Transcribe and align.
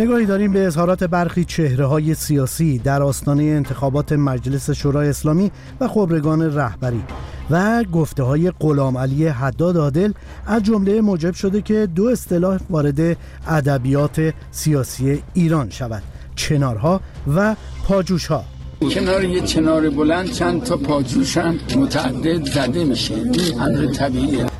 نگاهی 0.00 0.26
داریم 0.26 0.52
به 0.52 0.66
اظهارات 0.66 1.04
برخی 1.04 1.44
چهره 1.44 1.86
های 1.86 2.14
سیاسی 2.14 2.78
در 2.78 3.02
آستانه 3.02 3.42
انتخابات 3.42 4.12
مجلس 4.12 4.70
شورای 4.70 5.08
اسلامی 5.08 5.50
و 5.80 5.88
خبرگان 5.88 6.54
رهبری 6.54 7.02
و 7.50 7.84
گفته 7.84 8.22
های 8.22 8.50
غلام 8.50 8.98
علی 8.98 9.26
حداد 9.26 9.76
عادل 9.76 10.12
از 10.46 10.62
جمله 10.62 11.00
موجب 11.00 11.34
شده 11.34 11.62
که 11.62 11.88
دو 11.94 12.04
اصطلاح 12.04 12.60
وارد 12.70 13.16
ادبیات 13.48 14.34
سیاسی 14.50 15.22
ایران 15.34 15.70
شود 15.70 16.02
چنارها 16.36 17.00
و 17.36 17.56
پاجوشها. 17.84 18.44
کنار 18.94 19.24
یه 19.24 19.40
چنار 19.40 19.90
بلند 19.90 20.30
چند 20.32 20.62
تا 20.62 20.76
پاجوش 20.76 21.36
هم 21.36 21.58
متعدد 21.76 22.44
زده 22.44 22.84
میشه. 22.84 23.14
این 23.14 23.60
امر 23.60 23.86
طبیعیه. 23.86 24.59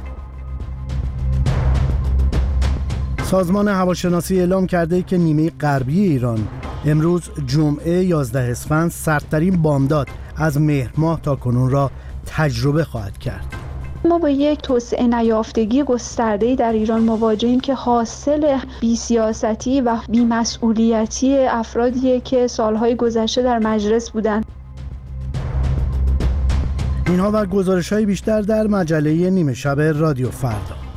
سازمان 3.30 3.68
هواشناسی 3.68 4.38
اعلام 4.38 4.66
کرده 4.66 5.02
که 5.02 5.16
نیمه 5.16 5.50
غربی 5.50 6.00
ایران 6.00 6.48
امروز 6.86 7.22
جمعه 7.46 8.04
11 8.04 8.40
اسفند 8.40 8.90
سردترین 8.90 9.62
بامداد 9.62 10.08
از 10.36 10.60
مهر 10.60 10.90
ماه 10.96 11.20
تا 11.22 11.36
کنون 11.36 11.70
را 11.70 11.90
تجربه 12.26 12.84
خواهد 12.84 13.18
کرد. 13.18 13.44
ما 14.04 14.18
با 14.18 14.28
یک 14.28 14.62
توسعه 14.62 15.06
نیافتگی 15.06 15.82
گسترده 15.82 16.54
در 16.54 16.72
ایران 16.72 17.00
مواجهیم 17.00 17.60
که 17.60 17.74
حاصل 17.74 18.58
بیسیاستی 18.80 19.80
و 19.80 19.96
بیمسئولیتی 20.08 21.38
افرادیه 21.38 22.20
که 22.20 22.46
سالهای 22.46 22.96
گذشته 22.96 23.42
در 23.42 23.58
مجلس 23.58 24.10
بودند. 24.10 24.44
اینها 27.06 27.30
و 27.34 27.46
گزارش 27.46 27.92
های 27.92 28.06
بیشتر 28.06 28.40
در 28.40 28.66
مجله 28.66 29.30
نیمه 29.30 29.54
شب 29.54 29.80
رادیو 29.80 30.30
فردا. 30.30 30.89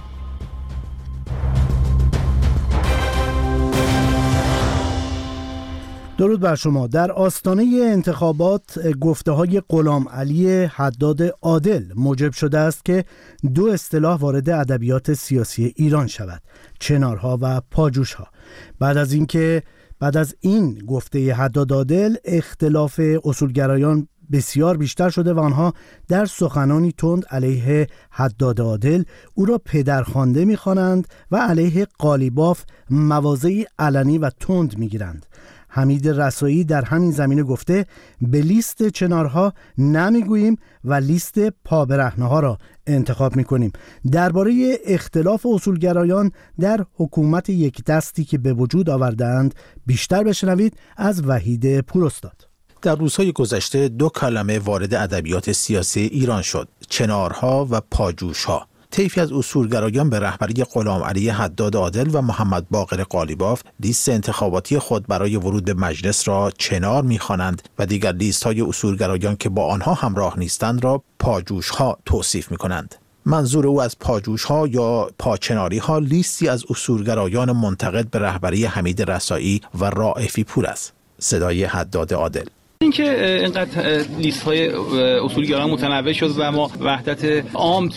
درود 6.18 6.40
بر 6.40 6.56
شما. 6.56 6.88
در 6.88 7.12
آستانه 7.12 7.64
انتخابات 7.84 8.88
گفته 8.88 9.32
های 9.32 9.62
قلام 9.70 10.10
علی 10.10 10.64
حداد 10.64 11.22
عادل 11.42 11.84
موجب 11.96 12.32
شده 12.32 12.60
است 12.60 12.86
که 12.86 13.06
دو 13.54 13.66
اصطلاح 13.66 14.20
وارد 14.20 14.50
ادبیات 14.50 15.14
سیاسی 15.14 15.74
ایران 15.76 16.08
شود 16.08 16.42
چنارها 16.80 17.38
و 17.42 17.62
پاجوشها. 17.72 18.28
بعد 18.80 18.98
از 18.98 19.14
اینکه 19.14 19.64
بعد 20.00 20.18
از 20.18 20.36
این 20.40 20.80
گفته 20.88 21.34
حداد 21.34 21.74
عادل 21.74 22.16
اختلاف 22.26 23.02
اصولگرایان 23.26 24.08
بسیار 24.32 24.78
بیشتر 24.78 25.10
شده 25.10 25.34
و 25.34 25.40
آنها 25.40 25.74
در 26.08 26.26
سخنانی 26.26 26.92
تند 26.92 27.26
علیه 27.26 27.88
حداد 28.10 28.62
عادل. 28.62 29.04
او 29.34 29.46
را 29.46 29.62
پدرخوانده 29.66 30.46
می‌خوانند 30.46 31.08
و 31.32 31.38
علیه 31.38 31.88
قالیباف 32.00 32.64
مواضعی 32.90 33.66
علنی 33.80 34.18
و 34.18 34.30
تند 34.30 34.78
می‌گیرند. 34.78 35.26
حمید 35.76 36.08
رسایی 36.08 36.64
در 36.64 36.86
همین 36.86 37.12
زمینه 37.12 37.44
گفته 37.44 37.86
به 38.22 38.42
لیست 38.42 38.88
چنارها 38.88 39.54
نمی‌گوییم 39.78 40.58
و 40.84 40.94
لیست 40.94 41.40
پابرهنه 41.50 42.28
ها 42.28 42.40
را 42.40 42.58
انتخاب 42.88 43.36
می‌کنیم. 43.36 43.72
درباره 44.12 44.78
اختلاف 44.86 45.46
اصولگرایان 45.46 46.32
در 46.60 46.86
حکومت 46.94 47.50
یک 47.50 47.84
دستی 47.86 48.24
که 48.24 48.38
به 48.38 48.54
وجود 48.54 48.90
آوردند 48.90 49.56
بیشتر 49.86 50.24
بشنوید 50.24 50.78
از 50.98 51.28
وحید 51.28 51.82
پوراستاد 51.82 52.48
در 52.82 52.96
روزهای 52.96 53.32
گذشته 53.32 53.88
دو 53.88 54.10
کلمه 54.10 54.60
وارد 54.60 54.94
ادبیات 54.94 55.52
سیاسی 55.52 56.00
ایران 56.00 56.42
شد 56.42 56.68
چنارها 56.90 57.68
و 57.72 57.82
پاجوشها. 57.92 58.68
طیفی 58.94 59.22
از 59.22 59.32
اصولگرایان 59.32 60.10
به 60.10 60.20
رهبری 60.20 60.64
غلام 60.64 61.04
علی 61.04 61.30
حداد 61.30 61.76
عادل 61.76 62.10
و 62.14 62.22
محمد 62.22 62.70
باقر 62.70 63.04
قالیباف 63.04 63.62
لیست 63.80 64.10
انتخاباتی 64.10 64.80
خود 64.80 65.08
برای 65.08 65.36
ورود 65.36 65.66
به 65.66 65.74
مجلس 65.74 66.28
را 66.28 66.52
چنار 66.58 67.04
می‌خوانند 67.04 67.62
و 67.80 67.86
دیگر 67.86 68.12
لیست 68.12 68.44
های 68.44 68.62
اصولگرایان 68.62 69.36
که 69.36 69.50
با 69.50 69.68
آنها 69.68 69.94
همراه 69.94 70.40
نیستند 70.40 70.84
را 70.84 71.04
پاجوش 71.20 71.70
ها 71.70 71.98
توصیف 72.06 72.52
می 72.52 72.58
کنند. 72.58 72.96
منظور 73.26 73.68
او 73.68 73.82
از 73.82 74.00
پاجوش 74.00 74.44
ها 74.44 74.68
یا 74.68 75.10
پاچناری 75.20 75.78
ها 75.78 76.00
لیستی 76.00 76.48
از 76.48 76.64
اصولگرایان 76.70 77.52
منتقد 77.52 78.10
به 78.10 78.20
رهبری 78.20 78.66
حمید 78.66 79.12
رسایی 79.12 79.62
و 79.80 79.86
رائفی 79.86 80.44
پور 80.44 80.66
است. 80.66 80.94
صدای 81.20 81.64
حداد 81.64 82.14
عادل 82.14 82.46
اینکه 82.84 83.40
اینقدر 83.40 84.02
لیست 84.20 84.44
های 84.44 84.68
اصولگرایان 85.26 85.70
متنوع 85.70 86.14
شد 86.14 86.32
و 86.38 86.52
ما 86.52 86.72
وحدت 86.82 87.44
عام 87.54 87.90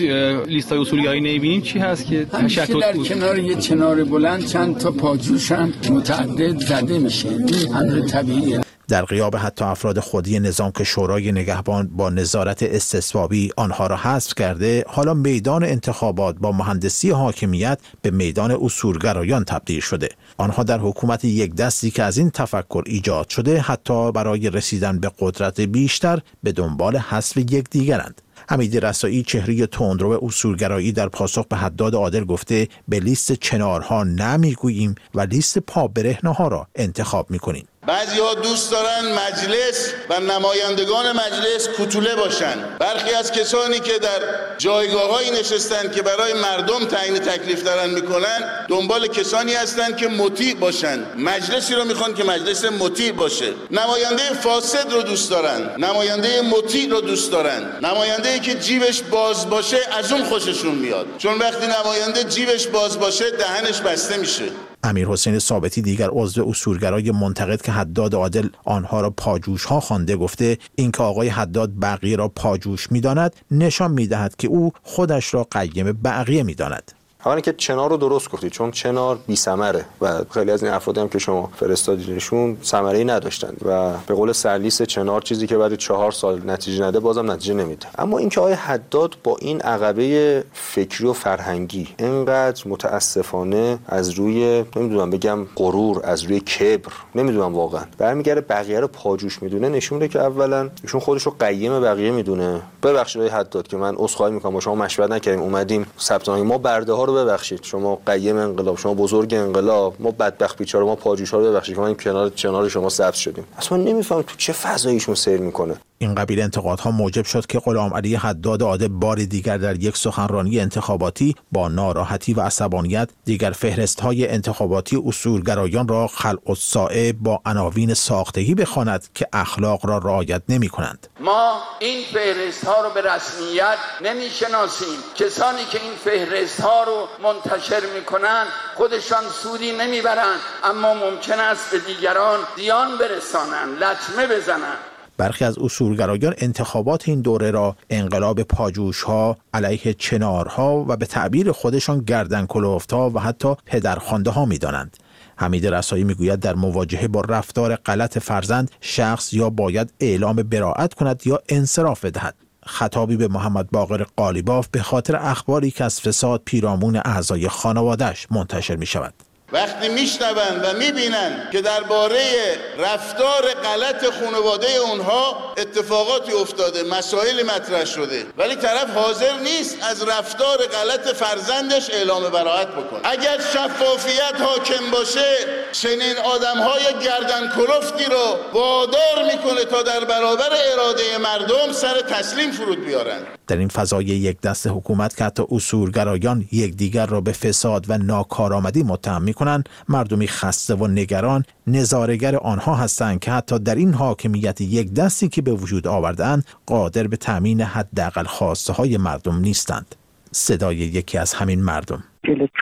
لیست 0.47 0.73
های 0.73 0.81
اصولگرایی 0.81 1.21
نمی‌بینیم 1.21 1.61
چی 1.61 1.79
هست 1.79 2.07
که 2.07 2.25
تشتت 2.25 2.73
در 2.73 2.93
کنار 2.93 3.39
یه 3.39 3.55
چنار 3.55 4.05
بلند 4.05 4.47
چند 4.47 4.79
تا 4.79 4.91
پاجوش 4.91 5.53
هم 5.53 5.73
متعدد 5.91 6.59
زده 6.59 6.99
میشه. 6.99 7.29
این 7.29 7.75
امر 7.75 8.01
طبیعیه. 8.01 8.66
در 8.89 9.05
غیاب 9.05 9.37
حتی 9.37 9.65
افراد 9.65 10.01
خودی 10.01 10.41
نظام 10.41 10.71
که 10.71 10.85
شورای 10.85 11.33
نگهبان 11.33 11.89
با 11.89 12.11
نظارت 12.11 12.63
استثبابی 12.63 13.53
آنها 13.57 13.87
را 13.87 13.97
حذف 13.97 14.35
کرده 14.35 14.85
حالا 14.89 15.15
میدان 15.15 15.65
انتخابات 15.65 16.37
با 16.37 16.53
مهندسی 16.53 17.11
حاکمیت 17.11 17.79
به 18.03 18.11
میدان 18.11 18.51
اصولگرایان 18.51 19.45
تبدیل 19.45 19.81
شده. 19.81 20.09
آنها 20.37 20.63
در 20.63 20.79
حکومت 20.79 21.25
یک 21.25 21.55
دستی 21.55 21.91
که 21.91 22.03
از 22.03 22.19
این 22.19 22.31
تفکر 22.31 22.83
ایجاد 22.87 23.29
شده 23.29 23.61
حتی 23.61 24.13
برای 24.13 24.51
رسیدن 24.51 24.99
به 24.99 25.11
قدرت 25.19 25.61
بیشتر 25.61 26.21
به 26.43 26.53
دنبال 26.53 26.97
حذف 26.97 27.37
یکدیگرند. 27.37 28.23
حمید 28.49 28.85
رسایی 28.85 29.23
چهره 29.23 29.67
تندرو 29.67 30.25
اصولگرایی 30.25 30.93
در 30.93 31.09
پاسخ 31.09 31.47
به 31.47 31.57
حداد 31.57 31.95
عادل 31.95 32.25
گفته 32.25 32.69
به 32.89 33.01
لیست 33.01 33.33
چنارها 33.33 34.05
نمی‌گوییم 34.05 34.95
و 35.15 35.21
لیست 35.21 35.59
پابرهنه 35.59 36.33
ها 36.33 36.49
را 36.49 36.67
انتخاب 36.75 37.31
می‌کنیم. 37.31 37.67
بعضی 37.87 38.19
ها 38.19 38.35
دوست 38.35 38.71
دارن 38.71 39.13
مجلس 39.13 39.91
و 40.09 40.21
نمایندگان 40.21 41.13
مجلس 41.13 41.69
کتوله 41.79 42.15
باشن. 42.15 42.65
برخی 42.79 43.15
از 43.15 43.33
کسانی 43.33 43.81
که 43.81 43.99
در 43.99 44.21
جایگاه 44.59 45.11
هایی 45.11 45.31
نشستن 45.31 45.91
که 45.91 46.03
برای 46.03 46.33
مردم 46.33 46.85
تعیین 46.85 47.19
تکلیف 47.19 47.63
دارن 47.63 47.91
می‌کنن 47.91 48.67
دنبال 48.69 49.07
کسانی 49.07 49.55
هستند 49.55 49.97
که 49.97 50.09
مطیع 50.09 50.55
باشن. 50.55 51.05
مجلسی 51.19 51.75
رو 51.75 51.85
می‌خوان 51.85 52.15
که 52.15 52.25
مجلس 52.25 52.65
مطیع 52.65 53.13
باشه. 53.13 53.53
نماینده 53.71 54.23
فاسد 54.23 54.93
رو 54.93 55.03
دوست 55.03 55.31
دارن. 55.31 55.71
نماینده 55.79 56.43
مطیع 56.43 56.91
رو 56.91 57.01
دوست 57.01 57.33
دارن. 57.33 57.77
نماینده 57.83 58.39
که 58.39 58.55
جیبش 58.55 59.03
باز 59.03 59.51
باشه 59.51 59.79
از 59.99 60.13
اون 60.13 60.25
خوششون 60.25 60.75
میاد. 60.75 61.07
چون 61.19 61.39
وقتی 61.39 61.67
نماینده 61.67 62.25
جیبش 62.25 62.67
باز 62.67 62.99
باشه 63.01 63.31
دهنش 63.31 63.81
بسته 63.81 64.17
میشه. 64.17 64.45
امیر 64.87 65.09
حسین 65.09 65.39
ثابتی 65.39 65.83
دیگر 65.83 66.09
عضو 66.13 66.49
اصولگرای 66.49 67.11
منتقد 67.11 67.63
که 67.63 67.73
حداد 67.73 68.15
عادل 68.15 68.49
آنها 68.65 69.01
را 69.01 69.11
پاجوش 69.11 69.65
ها 69.65 69.81
خوانده 69.81 70.17
گفته 70.17 70.59
اینکه 70.75 71.03
آقای 71.03 71.29
حداد 71.29 71.73
بقیه 71.83 72.17
را 72.17 72.29
پاجوش 72.29 72.93
می‌داند 72.93 73.37
نشان 73.51 73.91
می‌دهد 73.91 74.37
که 74.37 74.49
او 74.49 74.73
خودش 74.83 75.35
را 75.35 75.45
قیم 75.51 75.93
بقیه 75.93 76.43
می‌داند. 76.43 76.93
اولا 77.27 77.41
که 77.41 77.53
چنار 77.53 77.91
رو 77.91 77.97
درست 77.97 78.31
گفتید 78.31 78.53
چون 78.53 78.71
چنار 78.71 79.19
بی 79.27 79.37
سمره 79.37 79.85
و 80.01 80.21
خیلی 80.31 80.51
از 80.51 80.63
این 80.63 80.73
افرادی 80.73 81.01
هم 81.01 81.09
که 81.09 81.19
شما 81.19 81.51
فرستادیدشون 81.57 82.57
ثمره 82.65 82.99
ای 82.99 83.05
نداشتن 83.05 83.57
و 83.65 83.93
به 84.07 84.15
قول 84.15 84.33
سرلیس 84.33 84.83
چنار 84.83 85.21
چیزی 85.21 85.47
که 85.47 85.57
بعد 85.57 85.75
چهار 85.75 86.13
سال 86.13 86.43
نتیجه 86.51 86.85
نده 86.85 87.01
بازم 87.01 87.31
نتیجه 87.31 87.55
نمیده. 87.55 87.87
اما 87.99 88.19
اینکه 88.19 88.41
آقای 88.41 88.53
حداد 88.53 89.17
با 89.25 89.37
این 89.41 89.61
عقبه 89.61 90.45
فکری 90.53 91.07
و 91.07 91.13
فرهنگی 91.13 91.89
اینقدر 91.99 92.69
متاسفانه 92.69 93.79
از 93.87 94.11
روی 94.11 94.65
نمی‌دونم 94.77 95.11
بگم 95.11 95.45
غرور 95.57 96.01
از 96.05 96.23
روی 96.23 96.41
کبر 96.41 96.93
نمی‌دونم 97.15 97.55
واقعا 97.55 97.85
برمیگره 97.99 98.41
بقیه 98.41 98.81
رو 98.81 98.89
پاجوش 98.89 99.43
می‌دونه 99.43 99.69
نشون 99.69 99.99
میده 99.99 100.13
که 100.13 100.21
اولا 100.21 100.71
ایشون 100.83 101.01
خودش 101.01 101.23
رو 101.23 101.35
قیم 101.39 101.81
بقیه 101.81 102.11
می‌دونه. 102.11 102.63
ببخشید 102.83 103.23
آقای 103.23 103.35
حداد 103.35 103.67
که 103.67 103.77
من 103.77 103.95
عذرخواهی 103.97 104.35
می‌کنم 104.35 104.53
با 104.53 104.61
شما 104.61 104.75
مشورت 104.75 105.11
نکردیم 105.11 105.43
اومدیم 105.43 105.87
ثبت 106.01 106.29
ما 106.29 106.59
برده 106.59 106.93
ها 106.93 107.05
رو 107.05 107.16
ببخشید. 107.25 107.63
شما 107.63 107.99
قیم 108.07 108.37
انقلاب 108.37 108.79
شما 108.79 108.95
بزرگ 108.95 109.35
انقلاب 109.35 109.95
ما 109.99 110.11
بدبخت 110.11 110.59
بیچاره 110.59 110.85
ما 110.85 110.95
پاجوش 110.95 111.31
ها 111.31 111.39
رو 111.39 111.45
ببخشید. 111.45 111.79
ما 111.79 111.87
این 111.87 111.97
کنار 111.97 112.31
کنار 112.31 112.69
شما 112.69 112.89
سبز 112.89 113.17
شدیم. 113.17 113.45
اصلا 113.59 113.79
نمیفهم 113.79 114.23
تو 114.23 114.37
چه 114.37 114.53
فضاییشون 114.53 115.15
سیر 115.15 115.41
می‌کنه. 115.41 115.75
این 115.99 116.15
قبیل 116.15 116.41
انتقادها 116.41 116.91
موجب 116.91 117.25
شد 117.25 117.47
که 117.47 117.59
غلام 117.59 117.95
علی 117.95 118.15
حداد 118.15 118.63
عاده 118.63 118.89
بار 118.89 119.17
دیگر 119.17 119.59
در 119.59 119.77
یک 119.77 119.97
سخنرانی 119.97 120.61
انتخاباتی 120.61 121.35
با 121.53 121.69
ناراحتی 121.69 122.35
و 122.35 122.41
عصبانیت 122.41 123.09
دیگر 123.25 123.51
فهرست 123.51 124.01
های 124.01 124.29
انتخاباتی 124.29 125.03
اصولگرایان 125.07 125.89
را 125.89 126.07
خلق 126.07 126.51
الساعه 126.51 127.13
با 127.13 127.41
عناوین 127.47 127.95
ساختگی 127.95 128.55
بخواند 128.55 129.09
که 129.15 129.27
اخلاق 129.33 129.87
را 129.87 129.99
رعایت 129.99 130.43
نمی 130.49 130.69
کنند 130.69 131.09
ما 131.21 131.61
این 131.81 132.05
فهرست 132.13 132.65
ها 132.65 132.83
رو 132.83 132.91
به 132.91 133.01
رسمیت 133.01 133.77
نمی 134.01 134.31
شناسیم 134.31 134.99
کسانی 135.15 135.65
که 135.71 135.83
این 135.83 135.93
فهرست 136.05 136.61
ها 136.61 136.85
رو 136.85 137.09
منتشر 137.23 137.83
می 137.95 138.05
کنند 138.05 138.47
خودشان 138.77 139.25
سودی 139.43 139.73
نمی 139.73 140.01
برند 140.01 140.41
اما 140.65 140.95
ممکن 140.95 141.41
است 141.41 141.71
به 141.71 141.79
دیگران 141.79 142.39
زیان 142.57 142.99
برسانند 142.99 143.85
لطمه 143.85 144.27
بزنند 144.27 144.79
برخی 145.17 145.45
از 145.45 145.59
اصولگرایان 145.59 146.35
انتخابات 146.39 147.09
این 147.09 147.21
دوره 147.21 147.51
را 147.51 147.77
انقلاب 147.91 148.43
پاجوش 148.43 149.03
ها 149.03 149.37
علیه 149.55 149.95
چنارها 149.95 150.85
و 150.89 150.97
به 150.97 151.07
تعبیر 151.07 151.53
خودشان 151.53 151.99
گردن 151.99 152.47
کلوفتا 152.47 153.11
و 153.11 153.19
حتی 153.21 153.55
پدرخوانده 153.67 154.31
ها 154.31 154.45
می 154.45 154.59
دانند. 154.59 154.97
حمید 155.37 155.67
رسایی 155.67 156.05
می‌گوید 156.05 156.41
در 156.41 156.55
مواجهه 156.55 157.09
با 157.09 157.21
رفتار 157.21 157.77
غلط 157.77 158.19
فرزند 158.19 158.71
شخص 158.81 159.33
یا 159.33 159.51
باید 159.51 159.93
اعلام 160.01 160.37
براعت 160.37 160.95
کند 160.95 161.23
یا 161.27 161.43
انصراف 161.49 162.05
بدهد 162.05 162.35
خطابی 162.67 163.17
به 163.17 163.29
محمد 163.29 163.71
باقر 163.71 164.05
قالیباف 164.17 164.69
به 164.69 164.83
خاطر 164.83 165.17
اخباری 165.17 165.71
که 165.71 165.85
از 165.85 166.01
فساد 166.01 166.43
پیرامون 166.45 166.97
اعضای 166.97 167.49
خانوادهش 167.49 168.27
منتشر 168.31 168.77
می 168.77 168.87
شود. 168.87 169.15
وقتی 169.53 169.89
میشنوند 169.89 170.65
و 170.65 170.79
می‌بینند 170.79 171.49
که 171.53 171.61
درباره 171.61 172.59
رفتار 172.79 173.55
غلط 173.55 174.05
خانواده 174.21 174.77
اونها 174.77 175.55
اتفاقاتی 175.59 176.33
افتاده 176.33 176.83
مسائل 176.83 177.43
مطرح 177.43 177.85
شده. 177.85 178.27
ولی 178.39 178.57
طرف 178.57 178.95
حاضر 178.95 179.33
نیست 179.33 179.79
از 179.83 180.09
رفتار 180.09 180.67
غلط 180.67 181.09
فرزندش 181.09 181.91
اعلام 181.91 182.23
براعت 182.23 182.69
بکنه. 182.69 183.01
اگر 183.05 183.41
شفافیت 183.41 184.41
حاکم 184.41 184.91
باشه 184.91 185.37
چنین 185.73 186.19
آدمهای 186.19 186.85
گردن 187.05 187.53
کلفتی 187.57 188.05
رو 188.05 188.39
وادار 188.53 189.25
می‌کنه 189.33 189.65
تا 189.65 189.83
در 189.83 190.05
برابر 190.05 190.51
اراده 190.73 191.19
مردم 191.19 191.73
سر 191.73 192.01
تسلیم 192.01 192.53
فرود 192.53 192.85
بیارن. 192.85 193.36
در 193.47 193.57
این 193.57 193.69
فضای 193.69 194.05
یک 194.05 194.41
دست 194.41 194.67
حکومت 194.67 195.17
که 195.17 195.25
حتی 195.25 195.43
اصولگرایان 195.51 196.49
یکدیگر 196.53 197.07
را 197.07 197.21
به 197.21 197.33
فساد 197.33 197.91
و 197.91 197.99
ناکارآمدی 197.99 198.83
متهم 198.83 199.23
می‌کنند 199.23 199.69
مردمی 199.89 200.29
خسته 200.29 200.75
و 200.75 200.87
نگران 200.87 201.45
نظارگر 201.67 202.37
آنها 202.37 202.75
هستند 202.75 203.21
که 203.21 203.31
حتی 203.31 203.59
در 203.59 203.75
این 203.75 203.95
حاکمیت 203.95 204.61
یک 204.61 204.95
دستی 204.95 205.29
که 205.29 205.43
به 205.43 205.53
وجود 205.53 205.87
آوردن 205.87 206.43
قادر 206.67 207.07
به 207.07 207.17
تامین 207.17 207.61
حداقل 207.61 208.25
خواسته 208.25 208.73
های 208.73 208.97
مردم 208.97 209.37
نیستند. 209.39 209.95
صدای 210.39 210.77
یکی 210.77 211.19
از 211.19 211.35
همین 211.35 211.65
مردم. 211.65 212.05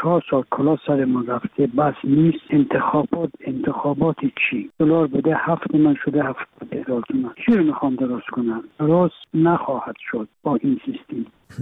چهار 0.05 0.23
سال 0.31 0.44
کلا 0.50 0.76
سر 0.87 1.05
ما 1.05 1.21
رفته 1.29 1.67
بس 1.67 1.94
نیست. 2.05 2.38
انتخابات 2.50 3.31
انتخابات 3.41 4.17
چی؟ 4.21 4.71
دلار 4.79 5.06
بده 5.06 5.37
هفت 5.38 5.75
من 5.75 5.97
شده 6.05 6.25
هفت 6.25 6.47
هزار 6.73 7.03
تومن 7.09 7.31
چی 7.47 7.53
رو 7.56 7.65
می‌خوام 7.65 7.97
درست 7.97 8.26
کنم؟ 8.26 8.65
درست 8.79 9.15
نخواهد 9.35 9.94
شد 10.11 10.29
با 10.43 10.59
این 10.62 10.81
سیستم. 10.87 11.14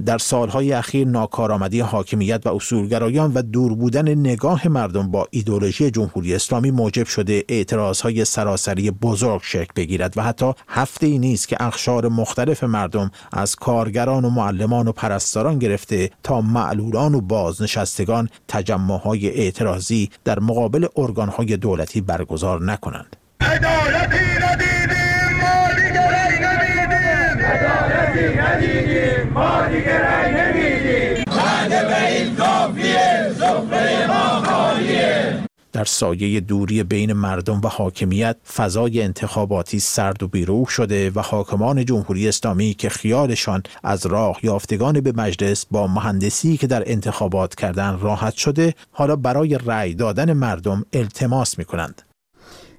در 0.06 0.19
سالهای 0.19 0.73
اخیر 0.73 1.09
ناکارآمدی 1.09 1.81
حاکمیت 1.81 2.47
و 2.47 2.55
اصولگرایان 2.55 3.33
و 3.35 3.43
دور 3.43 3.75
بودن 3.75 4.09
نگاه 4.09 4.69
مردم 4.69 5.11
با 5.11 5.29
ایدولوژی 5.31 5.91
جمهوری 5.91 6.35
اسلامی 6.35 6.71
موجب 6.71 7.06
شده 7.06 7.44
اعتراضهای 7.49 8.25
سراسری 8.25 8.91
بزرگ 8.91 9.41
شکل 9.44 9.73
بگیرد 9.77 10.19
و 10.19 10.23
حتی 10.23 10.53
هفته 10.69 11.06
ای 11.06 11.19
نیست 11.19 11.49
که 11.49 11.56
اخشار 11.61 12.09
مختلف 12.09 12.65
مردم 12.65 13.11
از 13.33 13.56
کارگران 13.56 14.25
و 14.25 14.31
معلمان 14.31 14.89
و 14.89 14.93
پرستاران 14.93 15.59
گرفته 15.59 16.11
تا 16.23 16.41
معلولان 16.41 17.15
و 17.15 17.21
بازنشستگان 17.21 18.29
تجمعهای 18.49 19.29
اعتراضی 19.29 20.11
در 20.25 20.39
مقابل 20.39 20.87
ارگانهای 20.97 21.56
دولتی 21.56 22.00
برگزار 22.00 22.62
نکنند. 22.62 23.17
ما 29.34 29.67
دیگه 29.67 29.99
رای 29.99 30.32
نمیدیم 30.32 31.25
به 31.88 32.08
این 32.08 32.37
کافیه 32.37 33.34
ما 34.08 34.43
خالیه 34.43 35.38
در 35.73 35.84
سایه 35.84 36.40
دوری 36.40 36.82
بین 36.82 37.12
مردم 37.12 37.61
و 37.64 37.69
حاکمیت 37.69 38.37
فضای 38.55 39.02
انتخاباتی 39.02 39.81
سرد 39.81 40.23
و 40.23 40.29
بیروح 40.29 40.69
شده 40.69 41.11
و 41.11 41.20
حاکمان 41.20 41.84
جمهوری 41.84 42.29
اسلامی 42.29 42.75
که 42.75 42.88
خیالشان 42.88 43.62
از 43.82 44.06
راه 44.06 44.38
یافتگان 44.43 45.00
به 45.00 45.12
مجلس 45.17 45.67
با 45.70 45.87
مهندسی 45.87 46.56
که 46.56 46.67
در 46.67 46.82
انتخابات 46.87 47.55
کردن 47.55 47.99
راحت 48.00 48.34
شده 48.34 48.75
حالا 48.90 49.17
برای 49.17 49.58
رأی 49.67 49.94
دادن 49.94 50.32
مردم 50.32 50.84
التماس 50.93 51.58
می 51.58 51.64
کنند. 51.64 52.02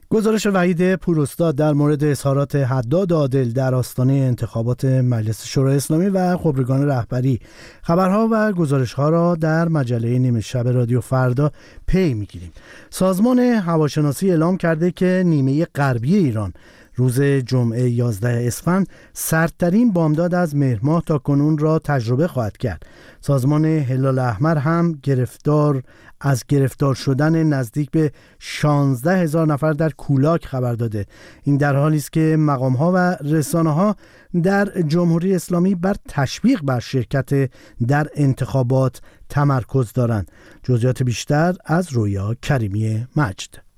گزارش 0.10 0.46
وحید 0.46 0.96
پوراستاد 0.96 1.56
در 1.56 1.74
مورد 1.74 2.04
اظهارات 2.04 2.56
حداد 2.56 3.14
عادل 3.14 3.50
در 3.50 3.76
آستانه 3.76 4.14
انتخابات 4.14 4.86
مجلس 4.86 5.46
شورای 5.46 5.76
اسلامی 5.76 6.06
و 6.06 6.38
خبرگان 6.38 6.88
رهبری. 6.88 7.40
خبرها 7.82 8.30
و 8.32 8.52
گزارشها 8.52 9.10
را 9.10 9.36
در 9.36 9.68
مجله 9.68 10.20
نیمه 10.20 10.42
شب 10.42 10.68
رادیو 10.68 11.02
فردا 11.02 11.52
پی 11.88 12.14
می‌گیریم. 12.14 12.52
سازمان 12.90 13.40
هواشناسی 13.40 14.30
اعلام 14.30 14.58
کرده 14.58 14.92
که 14.92 15.24
نیمه 15.26 15.66
غربی 15.66 16.16
ایران 16.16 16.54
روز 16.96 17.22
جمعه 17.22 17.90
11 17.90 18.48
اسفند 18.48 18.90
سردترین 19.14 19.94
بامداد 19.94 20.34
از 20.34 20.56
مهرماه 20.56 21.04
تا 21.06 21.18
کنون 21.18 21.58
را 21.58 21.80
تجربه 21.80 22.28
خواهد 22.28 22.58
کرد. 22.58 22.86
سازمان 23.22 23.66
هلال 23.66 24.20
احمر 24.20 24.58
هم 24.58 25.00
گرفتار 25.04 25.84
از 26.22 26.44
گرفتار 26.48 26.96
شدن 26.96 27.44
نزدیک 27.44 27.92
به 27.92 28.12
16 28.40 29.18
هزار 29.18 29.48
نفر 29.48 29.74
در 29.74 29.90
کولاک 29.90 30.46
خبر 30.46 30.74
داده. 30.74 31.06
این 31.44 31.58
در 31.58 31.76
حالی 31.76 31.98
است 31.98 32.14
که 32.14 32.36
مقام 32.40 32.74
ها 32.74 32.92
و 32.96 32.98
رسانه 33.24 33.74
ها 33.74 33.96
در 34.44 34.82
جمهوری 34.82 35.36
اسلامی 35.36 35.76
بر 35.76 35.96
تشویق 36.10 36.62
بر 36.62 36.80
شرکت 36.80 37.50
در 37.88 38.08
انتخابات 38.16 39.02
تمرکز 39.30 39.94
دارند. 39.94 40.32
جزئیات 40.64 41.04
بیشتر 41.04 41.56
از 41.66 41.94
رویا 41.94 42.36
کریمی 42.42 43.08
مجد. 43.16 43.73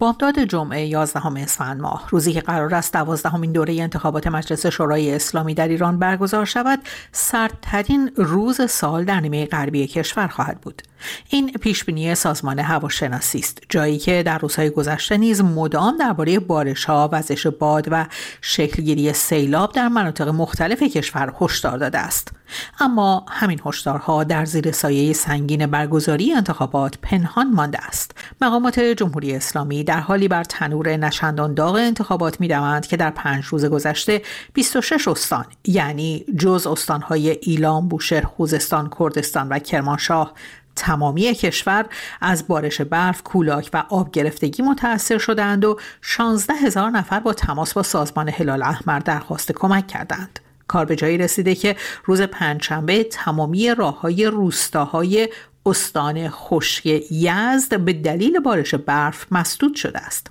بامداد 0.00 0.38
جمعه 0.38 0.86
11 0.86 1.42
اسفند 1.42 1.80
ماه. 1.80 2.08
روزی 2.10 2.32
که 2.32 2.40
قرار 2.40 2.74
است 2.74 2.92
دوازدهمین 2.92 3.52
دوره 3.52 3.74
انتخابات 3.74 4.26
مجلس 4.26 4.66
شورای 4.66 5.14
اسلامی 5.14 5.54
در 5.54 5.68
ایران 5.68 5.98
برگزار 5.98 6.44
شود 6.44 6.78
سردترین 7.12 8.10
روز 8.16 8.70
سال 8.70 9.04
در 9.04 9.20
نیمه 9.20 9.46
غربی 9.46 9.86
کشور 9.86 10.26
خواهد 10.28 10.60
بود. 10.60 10.82
این 11.28 11.52
پیشبینی 11.52 12.14
سازمان 12.14 12.58
هواشناسی 12.58 13.38
است 13.38 13.58
جایی 13.68 13.98
که 13.98 14.22
در 14.22 14.38
روزهای 14.38 14.70
گذشته 14.70 15.16
نیز 15.16 15.40
مدام 15.40 15.96
درباره 15.96 16.38
بارشها 16.38 17.08
وزش 17.12 17.46
باد 17.46 17.88
و 17.90 18.06
شکلگیری 18.40 19.12
سیلاب 19.12 19.72
در 19.72 19.88
مناطق 19.88 20.28
مختلف 20.28 20.82
کشور 20.82 21.34
هشدار 21.40 21.78
داده 21.78 21.98
است. 21.98 22.32
اما 22.80 23.26
همین 23.28 23.60
هشدارها 23.66 24.24
در 24.24 24.44
زیر 24.44 24.72
سایه 24.72 25.12
سنگین 25.12 25.66
برگزاری 25.66 26.32
انتخابات 26.32 26.98
پنهان 27.02 27.50
مانده 27.50 27.86
است. 27.86 28.14
مقامات 28.40 28.80
جمهوری 28.80 29.36
اسلامی 29.36 29.84
در 29.84 30.00
حالی 30.00 30.28
بر 30.28 30.44
تنور 30.44 30.96
نشندان 30.96 31.54
داغ 31.54 31.74
انتخابات 31.74 32.40
می‌دوند 32.40 32.86
که 32.86 32.96
در 32.96 33.10
پنج 33.10 33.44
روز 33.44 33.64
گذشته 33.64 34.22
26 34.54 35.08
استان 35.08 35.44
یعنی 35.64 36.24
جز 36.38 36.66
استانهای 36.66 37.30
ایلام، 37.30 37.88
بوشهر، 37.88 38.24
خوزستان، 38.24 38.90
کردستان 38.98 39.48
و 39.48 39.58
کرمانشاه 39.58 40.32
تمامی 40.76 41.34
کشور 41.34 41.86
از 42.20 42.48
بارش 42.48 42.80
برف، 42.80 43.22
کولاک 43.22 43.70
و 43.72 43.84
آب 43.88 44.10
گرفتگی 44.10 44.62
متاثر 44.62 45.18
شدند 45.18 45.64
و 45.64 45.78
16 46.00 46.54
هزار 46.54 46.90
نفر 46.90 47.20
با 47.20 47.32
تماس 47.32 47.72
با 47.72 47.82
سازمان 47.82 48.28
هلال 48.28 48.62
احمر 48.62 48.98
درخواست 48.98 49.52
کمک 49.52 49.86
کردند. 49.86 50.40
کار 50.68 50.84
به 50.84 50.96
جایی 50.96 51.18
رسیده 51.18 51.54
که 51.54 51.76
روز 52.04 52.22
پنجشنبه 52.22 53.04
تمامی 53.04 53.74
راه 53.74 54.00
های 54.00 54.26
روستاهای 54.26 55.28
استان 55.66 56.28
خشک 56.28 56.86
یزد 57.10 57.80
به 57.80 57.92
دلیل 57.92 58.40
بارش 58.40 58.74
برف 58.74 59.26
مسدود 59.30 59.74
شده 59.74 59.98
است. 59.98 60.30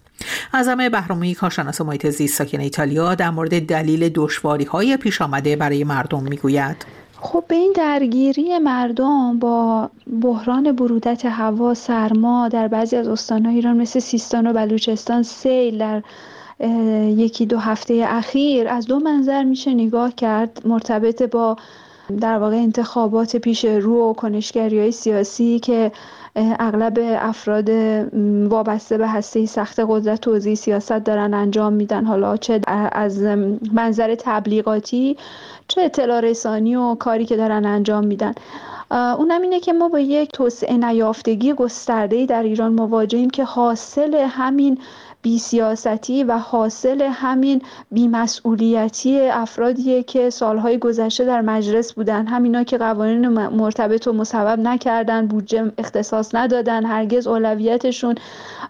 اعظم 0.54 0.90
بهرامی 0.90 1.36
کارشناس 1.36 1.82
محیط 1.82 2.10
زیست 2.10 2.38
ساکن 2.38 2.60
ایتالیا 2.60 3.16
در 3.16 3.30
مورد 3.30 3.66
دلیل 3.66 4.10
دشواری 4.16 4.66
های 4.66 4.98
پیش 4.98 5.22
آمده 5.22 5.56
برای 5.56 5.84
مردم 5.84 6.24
می‌گوید 6.24 6.86
خب 7.22 7.44
به 7.48 7.56
این 7.56 7.74
درگیری 7.76 8.60
مردم 8.60 9.40
با 9.40 9.90
بحران 10.22 10.72
برودت 10.72 11.26
هوا 11.26 11.74
سرما 11.74 12.48
در 12.48 12.68
بعضی 12.68 12.96
از 12.96 13.08
استانهای 13.08 13.56
ایران 13.56 13.78
مثل 13.78 14.00
سیستان 14.00 14.48
و 14.48 14.54
بلوچستان 14.54 15.24
سیل 15.24 15.78
در 15.78 16.02
یکی 17.10 17.46
دو 17.46 17.58
هفته 17.58 18.06
اخیر 18.08 18.68
از 18.68 18.86
دو 18.86 19.00
منظر 19.00 19.44
میشه 19.44 19.74
نگاه 19.74 20.16
کرد 20.16 20.62
مرتبط 20.66 21.24
با 21.24 21.58
در 22.22 22.38
واقع 22.38 22.56
انتخابات 22.56 23.36
پیش 23.36 23.66
رو 23.66 24.10
و 24.10 24.14
کنشگری 24.14 24.80
های 24.80 24.92
سیاسی 24.92 25.60
که 25.60 25.92
اغلب 26.60 27.00
افراد 27.02 27.70
وابسته 28.50 28.98
به 28.98 29.08
هسته 29.08 29.46
سخت 29.46 29.80
قدرت 29.88 30.22
توضیح 30.22 30.56
سیاست 30.56 30.98
دارن 30.98 31.34
انجام 31.34 31.74
میدن. 31.74 32.06
حالا 32.06 32.38
چه 32.38 32.62
از 32.92 33.22
منظر 33.74 34.16
تبلیغاتی 34.16 35.18
چه 35.68 35.82
اطلاع 35.82 36.20
رسانی 36.20 36.76
و 36.76 36.96
کاری 36.96 37.26
که 37.26 37.38
دارن 37.38 37.66
انجام 37.66 38.06
میدن. 38.06 38.34
اونم 38.92 39.42
اینه 39.42 39.60
که 39.60 39.74
ما 39.74 39.90
با 39.90 40.00
یک 40.00 40.32
توسعه 40.32 40.78
نیافتگی 40.78 41.54
گسترده 41.54 42.26
در 42.26 42.44
ایران 42.44 42.74
مواجهیم 42.74 43.30
که 43.30 43.44
حاصل 43.44 44.14
همین 44.14 44.78
بیسیاستی 45.22 46.24
و 46.24 46.38
حاصل 46.38 47.02
همین 47.02 47.62
بیمسئولیتی 47.92 49.20
افرادیه 49.20 50.04
که 50.04 50.30
سالهای 50.30 50.78
گذشته 50.78 51.26
در 51.26 51.42
مجلس 51.42 51.94
بودن. 51.94 52.28
همینا 52.28 52.64
که 52.64 52.78
قوانین 52.78 53.28
مرتبط 53.28 54.08
و 54.08 54.14
مسبب 54.14 54.60
نکردن 54.60 55.28
بودجه 55.28 55.72
اختصاص 55.78 56.36
ندادن 56.36 56.86
هرگز 56.86 57.28
اولویتشون 57.28 58.16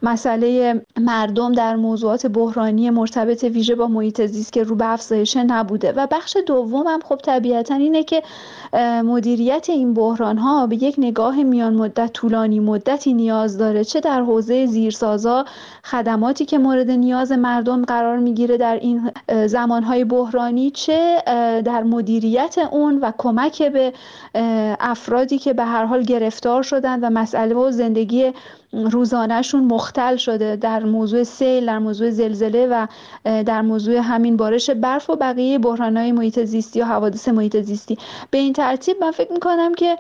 مسئله 0.04 0.82
مردم 1.00 1.52
در 1.52 1.76
موضوعات 1.76 2.28
بحرانی 2.28 2.90
مرتبط 2.90 3.44
ویژه 3.44 3.76
با 3.76 3.88
محیط 3.88 4.26
زیست 4.26 4.54
که 4.54 4.64
رو 4.64 4.76
به 4.76 4.94
افزایشه 4.94 5.44
نبوده. 5.44 5.92
و 5.92 6.08
بخش 6.12 6.38
دوم 6.48 6.88
هم 6.88 7.00
خب 7.00 7.16
طبیعتا 7.16 7.76
اینه 7.76 8.04
که 8.04 8.24
مدیریت 9.04 9.70
این 9.70 9.94
بحران 9.94 10.38
ها 10.38 10.68
به 10.68 10.84
یک 10.84 10.96
نگاه 10.98 11.44
میان 11.44 11.74
مدت 11.74 12.14
طولانی 12.14 12.60
مدتی 12.60 13.14
نیاز 13.14 13.58
داره. 13.58 13.84
چه 13.84 14.00
در 14.00 14.22
حوزه 14.22 14.66
زیرسازا 14.66 15.46
خدماتی 15.84 16.46
که 16.46 16.58
مورد 16.58 16.92
نیاز 16.92 17.32
مردم 17.32 17.86
قرار 17.86 18.18
می‌گیره 18.18 18.58
در 18.58 18.76
این 18.76 19.12
زمانهای 19.48 20.04
بحرانی 20.04 20.72
چه 20.72 21.24
در 21.66 21.84
مدیریت 21.84 22.58
اون 22.72 23.00
و 23.00 23.12
کمک 23.18 23.64
به 23.64 23.94
افرادی 24.80 25.38
که 25.38 25.54
به 25.54 25.64
هر 25.64 25.86
حال 25.86 26.04
گرفتار 26.04 26.64
شدن 26.64 27.00
و 27.00 27.10
مسئله 27.10 27.56
و 27.56 27.72
زندگی 27.72 28.32
روزانهشون 28.74 29.64
مختل 29.64 30.16
شده 30.16 30.56
در 30.56 30.84
موضوع 30.84 31.24
سیل 31.24 31.66
در 31.66 31.80
موضوع 31.80 32.10
زلزله 32.10 32.68
و 32.68 32.88
در 33.24 33.62
موضوع 33.62 33.96
همین 33.96 34.38
بارش 34.38 34.70
برف 34.70 35.10
و 35.10 35.16
بقیه 35.16 35.60
بحرانهای 35.60 36.12
محیط 36.12 36.44
زیستی 36.44 36.82
و 36.82 36.86
حوادث 36.86 37.30
محیط 37.30 37.58
زیستی. 37.58 37.98
به 38.32 38.38
این 38.38 38.54
ترتیب 38.54 38.98
من 39.02 39.12
فکر 39.12 39.32
می‌کنم 39.32 39.74
که 39.74 39.98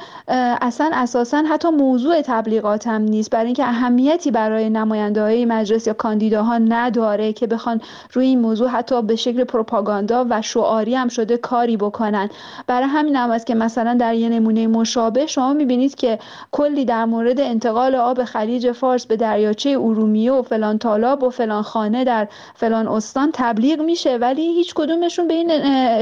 اصلا 0.61 0.91
اساسا 0.93 1.43
حتی 1.49 1.69
موضوع 1.69 2.21
تبلیغات 2.21 2.87
هم 2.87 3.01
نیست. 3.01 3.29
برای 3.29 3.45
اینکه 3.45 3.63
اهمیتی 3.63 4.31
برای 4.31 4.69
نماینده 4.69 5.21
های 5.21 5.45
مجلس 5.45 5.87
یا 5.87 5.93
کاندیداها 5.93 6.57
نداره 6.57 7.33
که 7.33 7.47
بخوان 7.47 7.81
روی 8.13 8.25
این 8.25 8.39
موضوع 8.39 8.67
حتی 8.67 9.01
به 9.01 9.15
شکل 9.15 9.43
پروپاگاندا 9.43 10.25
و 10.29 10.41
شعاری 10.41 10.95
هم 10.95 11.07
شده 11.07 11.37
کاری 11.37 11.77
بکنن. 11.77 12.29
برای 12.67 12.87
همین 12.87 13.15
هم 13.15 13.31
است 13.31 13.45
که 13.45 13.55
مثلا 13.55 13.93
در 13.93 14.13
یه 14.15 14.29
نمونه 14.29 14.67
مشابه 14.67 15.25
شما 15.25 15.53
می‌بینید 15.53 15.95
که 15.95 16.19
کلی 16.51 16.85
در 16.85 17.05
مورد 17.05 17.39
انتقال 17.39 17.95
آب 17.95 18.23
خلیج 18.23 18.58
فارس 18.65 19.05
به 19.05 19.15
دریاچه 19.15 19.69
ارومیه 19.69 20.31
و 20.31 20.41
فلان 20.41 20.77
تالاب 20.77 21.23
و 21.23 21.29
فلان 21.29 21.61
خانه 21.61 22.03
در 22.03 22.27
فلان 22.55 22.87
استان 22.87 23.29
تبلیغ 23.33 23.81
میشه 23.81 24.17
ولی 24.17 24.41
هیچ 24.41 24.73
کدومشون 24.73 25.27
به 25.27 25.33
این 25.33 25.51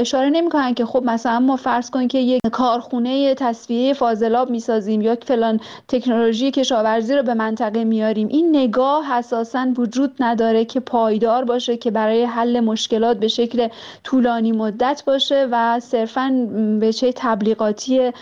اشاره 0.00 0.30
نمی‌کنن 0.30 0.74
که 0.74 0.84
خب 0.84 1.02
مثلا 1.04 1.40
ما 1.40 1.56
فرض 1.56 1.90
کنیم 1.90 2.08
که 2.08 2.18
یک 2.18 2.40
کارخونه 2.52 3.34
تصفیه 3.34 3.94
فاضلاب 3.94 4.50
می‌سازیم 4.50 5.00
یا 5.00 5.16
فلان 5.22 5.60
تکنولوژی 5.88 6.50
کشاورزی 6.50 7.14
رو 7.14 7.22
به 7.22 7.34
منطقه 7.34 7.84
میاریم. 7.84 8.28
این 8.28 8.56
نگاه 8.56 9.12
اساسا 9.12 9.66
وجود 9.76 10.14
نداره 10.20 10.64
که 10.64 10.80
پایدار 10.80 11.44
باشه 11.44 11.76
که 11.76 11.90
برای 11.90 12.24
حل 12.24 12.60
مشکلات 12.60 13.16
به 13.16 13.28
شکل 13.28 13.68
طولانی 14.04 14.52
مدت 14.52 15.02
باشه 15.06 15.48
و 15.50 15.80
صرفا 15.80 16.48
به 16.80 16.92
چه 16.92 17.12
تبلیغاتی 17.16 18.12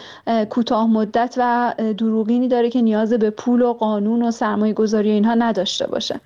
کوتاه 0.50 0.86
مدت 0.86 1.34
و 1.38 1.74
دروغینی 1.98 2.48
داره 2.48 2.70
که 2.70 2.82
نیاز 2.82 3.12
به 3.12 3.30
پول 3.30 3.62
و 3.62 3.72
قانون 3.72 4.22
و 4.26 4.30
سرمایه 4.30 4.72
گذاری 4.72 5.10
اینها 5.10 5.34
نداشته 5.34 5.86
باشه. 5.86 6.20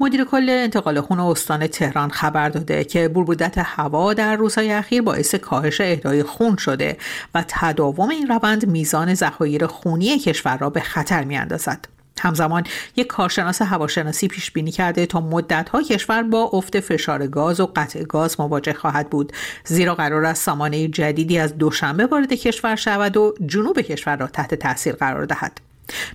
مدیر 0.00 0.24
کل 0.24 0.46
انتقال 0.50 1.00
خون 1.00 1.20
استان 1.20 1.66
تهران 1.66 2.10
خبر 2.10 2.48
داده 2.48 2.84
که 2.84 3.08
بربودت 3.08 3.58
هوا 3.58 4.14
در 4.14 4.36
روزهای 4.36 4.72
اخیر 4.72 5.02
باعث 5.02 5.34
کاهش 5.34 5.80
اهدای 5.80 6.22
خون 6.22 6.56
شده 6.56 6.96
و 7.34 7.44
تداوم 7.48 8.08
این 8.08 8.28
روند 8.28 8.66
میزان 8.66 9.14
ذخایر 9.14 9.66
خونی 9.66 10.18
کشور 10.18 10.56
را 10.58 10.70
به 10.70 10.80
خطر 10.80 11.24
میاندازد. 11.24 11.88
همزمان 12.20 12.64
یک 12.96 13.06
کارشناس 13.06 13.62
هواشناسی 13.62 14.28
پیش 14.28 14.50
بینی 14.50 14.70
کرده 14.70 15.06
تا 15.06 15.20
مدتها 15.20 15.82
کشور 15.82 16.22
با 16.22 16.42
افت 16.52 16.80
فشار 16.80 17.26
گاز 17.26 17.60
و 17.60 17.70
قطع 17.76 18.02
گاز 18.02 18.40
مواجه 18.40 18.72
خواهد 18.72 19.10
بود. 19.10 19.32
زیرا 19.64 19.94
قرار 19.94 20.24
است 20.24 20.44
سامانه 20.44 20.88
جدیدی 20.88 21.38
از 21.38 21.58
دوشنبه 21.58 22.06
وارد 22.06 22.32
کشور 22.32 22.76
شود 22.76 23.16
و 23.16 23.34
جنوب 23.46 23.80
کشور 23.80 24.16
را 24.16 24.26
تحت 24.26 24.54
تاثیر 24.54 24.94
قرار 24.94 25.24
دهد. 25.24 25.65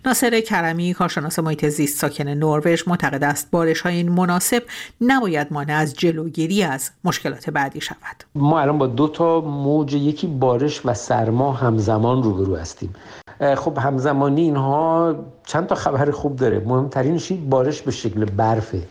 ناصر 0.06 0.42
کرمی 0.42 0.94
کارشناس 0.94 1.40
محیط 1.40 1.66
زیست 1.66 2.00
ساکن 2.00 2.28
نروژ 2.28 2.84
معتقد 2.88 3.24
است 3.24 3.52
بارش 3.52 3.82
های 3.82 3.96
این 3.96 4.10
مناسب 4.10 4.64
نباید 5.02 5.48
مانع 5.52 5.74
از 5.74 5.94
جلوگیری 5.94 6.64
از 6.64 6.92
مشکلات 7.04 7.50
بعدی 7.50 7.82
شود. 7.82 8.24
ما 8.36 8.60
الان 8.60 8.78
با 8.78 8.88
دو 8.88 9.08
تا 9.08 9.42
موج 9.42 9.94
یکی 9.94 10.28
بارش 10.28 10.86
و 10.86 10.94
سرما 10.94 11.52
همزمان 11.54 12.24
روبرو 12.24 12.56
هستیم. 12.56 12.94
خب 13.58 13.78
همزمانی 13.78 14.42
اینها 14.42 15.16
چند 15.46 15.68
تا 15.68 15.76
خبر 15.76 16.12
خوب 16.12 16.36
داره. 16.36 16.60
مهمترینش 16.60 17.32
بارش 17.50 17.82
به 17.82 17.92
شکل 17.92 18.26
برفه 18.26 18.82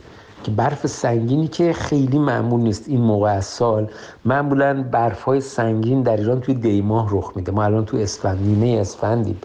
که 0.45 0.51
برف 0.51 0.87
سنگینی 0.87 1.49
که 1.49 1.73
خیلی 1.73 2.19
معمول 2.19 2.61
نیست. 2.61 2.89
این 2.89 3.01
موقع 3.01 3.31
از 3.31 3.45
سال 3.45 3.91
معمولا 4.25 4.83
برف 4.83 5.23
های 5.23 5.41
سنگین 5.41 6.03
در 6.03 6.17
ایران 6.17 6.41
توی 6.41 6.55
دیماه 6.55 7.09
رخ 7.13 7.33
میده. 7.37 7.53
ما 7.53 7.65
الان 7.65 7.85
تو 7.85 7.97
اسفند 7.97 8.39
نیمه 8.43 8.81
اسفندیم. 8.81 9.39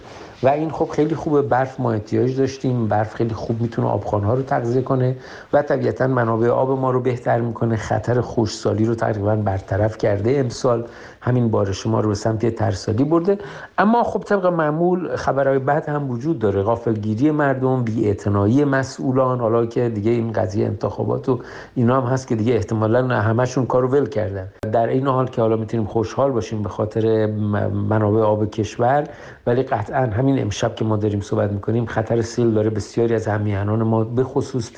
و 0.45 0.47
این 0.47 0.69
خب 0.69 0.89
خیلی 0.89 1.15
خوبه 1.15 1.41
برف 1.41 1.79
ما 1.79 1.91
احتیاج 1.91 2.37
داشتیم 2.37 2.87
برف 2.87 3.13
خیلی 3.13 3.33
خوب 3.33 3.61
می‌تونه 3.61 3.87
آبخانه 3.87 4.25
ها 4.25 4.33
رو 4.33 4.41
تغذیه 4.41 4.81
کنه 4.81 5.15
و 5.53 5.61
طبیعتا 5.61 6.07
منابع 6.07 6.49
آب 6.49 6.79
ما 6.79 6.91
رو 6.91 6.99
بهتر 6.99 7.41
می‌کنه 7.41 7.75
خطر 7.75 8.21
خوشسالی 8.21 8.85
رو 8.85 8.95
تقریبا 8.95 9.35
برطرف 9.35 9.97
کرده 9.97 10.37
امسال. 10.39 10.87
همین 11.25 11.51
بارش 11.51 11.87
ما 11.87 11.99
رو 11.99 12.09
به 12.09 12.15
سمت 12.15 12.55
ترسالی 12.55 13.03
برده. 13.03 13.37
اما 13.77 14.03
خب 14.03 14.19
طبق 14.19 14.45
معمول 14.45 15.15
خبرهای 15.15 15.59
بعد 15.59 15.89
هم 15.89 16.09
وجود 16.09 16.39
داره. 16.39 16.61
غافلگیری 16.61 17.31
مردم 17.31 17.83
بی 17.83 18.63
مسئولان 18.63 19.39
حالا 19.39 19.65
که 19.65 19.89
دیگه 19.89 20.11
این 20.11 20.31
قضیه 20.31 20.65
انتخابات 20.65 21.29
و 21.29 21.39
اینا 21.75 22.01
هم 22.01 22.07
هست 22.07 22.27
که 22.27 22.35
دیگه 22.35 22.53
احتمالا 22.53 23.07
همشون 23.07 23.65
کارو 23.65 23.87
ول 23.87 24.05
کردن. 24.05 24.47
در 24.71 24.87
این 24.87 25.07
حال 25.07 25.27
که 25.27 25.41
حالا 25.41 25.55
می‌تونیم 25.55 25.85
خوشحال 25.85 26.31
باشیم 26.31 26.63
به 26.63 26.69
خاطر 26.69 27.25
منابع 27.89 28.21
آب 28.21 28.49
کشور 28.49 29.03
ولی 29.47 29.63
قطعا 29.63 30.05
همین 30.05 30.41
امشب 30.41 30.75
که 30.75 30.85
ما 30.85 30.97
داریم 30.97 31.21
صحبت 31.21 31.51
می‌کنیم 31.51 31.85
خطر 31.85 32.21
سیل 32.21 32.53
داره 32.53 32.69
بسیاری 32.69 33.15
از 33.15 33.27
همیهنان 33.27 33.83
ما 33.83 34.03
به 34.03 34.23
خصوص 34.23 34.69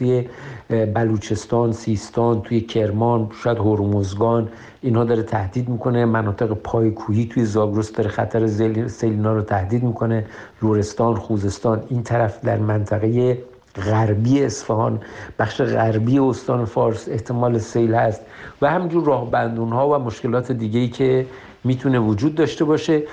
بلوچستان 0.69 1.71
سیستان 1.71 2.41
توی 2.41 2.61
کرمان 2.61 3.29
شاید 3.43 3.57
هرمزگان 3.57 4.49
اینها 4.81 5.03
داره 5.03 5.23
تهدید 5.23 5.69
می‌کنه. 5.69 6.05
مناطق 6.05 6.53
پای 6.53 6.91
کوهی 6.91 7.25
توی 7.25 7.45
زاگرس 7.45 7.91
داره 7.91 8.09
خطر 8.09 8.47
سیلینا 8.87 9.33
رو 9.33 9.41
تهدید 9.41 9.83
می‌کنه. 9.83 10.25
لورستان 10.61 11.15
خوزستان 11.15 11.83
این 11.89 12.03
طرف 12.03 12.45
در 12.45 12.57
منطقه 12.57 13.37
غربی 13.85 14.43
اصفهان. 14.43 14.99
بخش 15.39 15.61
غربی 15.61 16.19
استان 16.19 16.65
فارس 16.65 17.09
احتمال 17.09 17.57
سیل 17.57 17.93
هست. 17.93 18.21
و 18.61 18.69
همینجور 18.69 19.05
راه 19.05 19.31
بندون 19.31 19.69
ها 19.69 19.89
و 19.89 20.03
مشکلات 20.03 20.51
دیگه 20.51 20.79
ای 20.79 20.87
که 20.87 21.25
می‌تونه 21.67 21.99
وجود 21.99 22.35
داشته 22.35 22.65
باشه. 22.65 23.03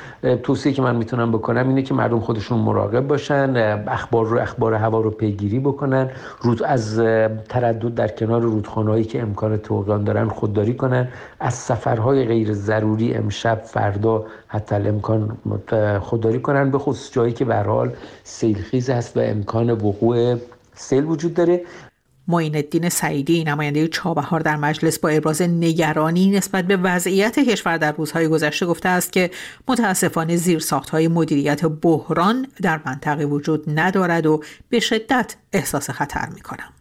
توصیه 0.43 0.73
که 0.73 0.83
من 0.83 0.97
می‌تونم 0.97 1.33
بکنم 1.33 1.69
اینه 1.69 1.83
که 1.83 1.95
مردم 1.95 2.21
خودشون 2.21 2.59
مراقب 2.59 3.07
باشن 3.07 3.57
اخبار 3.89 4.27
رو 4.27 4.39
اخبار 4.39 4.75
هوا 4.75 5.01
رو 5.01 5.11
پیگیری 5.11 5.59
بکنن 5.59 6.11
رود 6.41 6.63
از 6.63 6.99
تردد 7.49 7.95
در 7.95 8.09
کنار 8.09 8.43
رودخانهایی 8.43 9.05
که 9.05 9.23
امکان 9.23 9.57
توقیان 9.57 10.05
دارن 10.05 10.29
خودداری 10.29 10.75
کنن. 10.75 11.09
از 11.41 11.55
سفرهای 11.55 12.25
غیر 12.25 12.53
ضروری 12.53 13.15
امشب 13.15 13.61
فردا 13.61 14.25
حتی 14.47 14.75
امکان 14.75 15.37
خودداری 16.01 16.41
کنن. 16.41 16.71
به 16.71 16.79
خصوص 16.79 17.13
جایی 17.13 17.33
که 17.33 17.45
به 17.45 17.57
حال 17.57 17.93
سیلخیز 18.25 18.91
هست 18.91 19.17
و 19.17 19.21
امکان 19.21 19.71
وقوع 19.71 20.37
سیل 20.75 21.05
وجود 21.05 21.35
داره. 21.35 21.61
معین 22.29 22.57
الدین 22.57 22.89
سعیدی 22.89 23.45
نماینده 23.45 23.89
چابهار 23.89 24.41
در 24.41 24.57
مجلس 24.57 24.99
با 24.99 25.09
ابراز 25.09 25.43
نگرانی 25.43 26.31
نسبت 26.31 26.65
به 26.65 26.77
وضعیت 26.77 27.39
کشور 27.39 27.77
در 27.77 27.93
روزهای 27.93 28.29
گذشته 28.29 28.67
گفته 28.67 28.89
است 28.89 29.13
که 29.13 29.31
متاسفانه 29.69 30.39
های 30.93 31.09
مدیریت 31.09 31.65
بحران 31.65 32.47
در 32.63 32.81
منطقه 32.87 33.25
وجود 33.25 33.65
ندارد 33.81 34.27
و 34.27 34.43
به 34.69 34.81
شدت 34.81 35.37
احساس 35.53 35.91
خطر 35.91 36.29
می 36.35 36.41
کنم. 36.41 36.73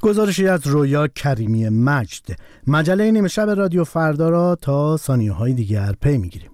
گزارشی 0.00 0.48
از 0.48 0.66
رویا 0.66 1.08
کریمی 1.08 1.68
مجد 1.68 2.24
مجله 2.66 3.10
نیمه 3.10 3.28
شب 3.28 3.50
رادیو 3.50 3.84
فردا 3.84 4.28
را 4.28 4.56
تا 4.60 4.96
ثانیه 4.96 5.32
های 5.32 5.52
دیگر 5.52 5.92
پی 6.00 6.18
می‌گیریم 6.18 6.53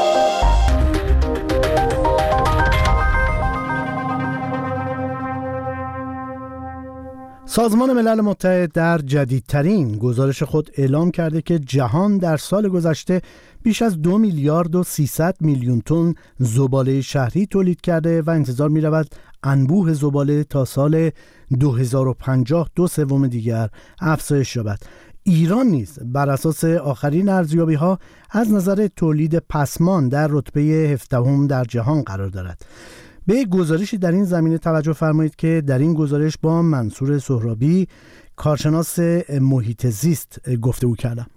سازمان 7.53 7.93
ملل 7.93 8.21
متحد 8.21 8.71
در 8.71 8.97
جدیدترین 8.97 9.97
گزارش 9.97 10.43
خود 10.43 10.71
اعلام 10.77 11.11
کرده 11.11 11.41
که 11.41 11.59
جهان 11.59 12.17
در 12.17 12.37
سال 12.37 12.69
گذشته 12.69 13.21
بیش 13.63 13.81
از 13.81 14.01
دو 14.01 14.17
میلیارد 14.17 14.75
و 14.75 14.83
300 14.83 15.35
میلیون 15.41 15.81
تن 15.81 16.13
زباله 16.39 17.01
شهری 17.01 17.45
تولید 17.45 17.81
کرده 17.81 18.21
و 18.21 18.29
انتظار 18.29 18.69
می 18.69 18.81
رود 18.81 19.15
انبوه 19.43 19.93
زباله 19.93 20.43
تا 20.43 20.65
سال 20.65 21.09
2050 21.59 22.69
دو 22.75 22.87
سوم 22.87 23.27
دیگر 23.27 23.69
افزایش 24.01 24.55
یابد. 24.55 24.79
ایران 25.23 25.67
نیز 25.67 25.99
بر 26.05 26.29
اساس 26.29 26.63
آخرین 26.63 27.29
ارزیابی 27.29 27.75
ها 27.75 27.99
از 28.29 28.51
نظر 28.51 28.87
تولید 28.95 29.37
پسمان 29.37 30.09
در 30.09 30.27
رتبه 30.29 30.61
هفدهم 30.61 31.47
در 31.47 31.63
جهان 31.63 32.01
قرار 32.01 32.29
دارد. 32.29 32.65
به 33.31 33.45
گزارشی 33.45 33.97
در 33.97 34.11
این 34.11 34.23
زمینه 34.23 34.57
توجه 34.57 34.93
فرمایید 34.93 35.35
که 35.35 35.63
در 35.67 35.79
این 35.79 35.93
گزارش 35.93 36.37
با 36.41 36.61
منصور 36.61 37.19
سهرابی 37.19 37.87
کارشناس 38.35 38.99
محیط 39.41 39.87
زیست 39.87 40.55
گفته 40.61 40.87
کردم. 40.97 41.27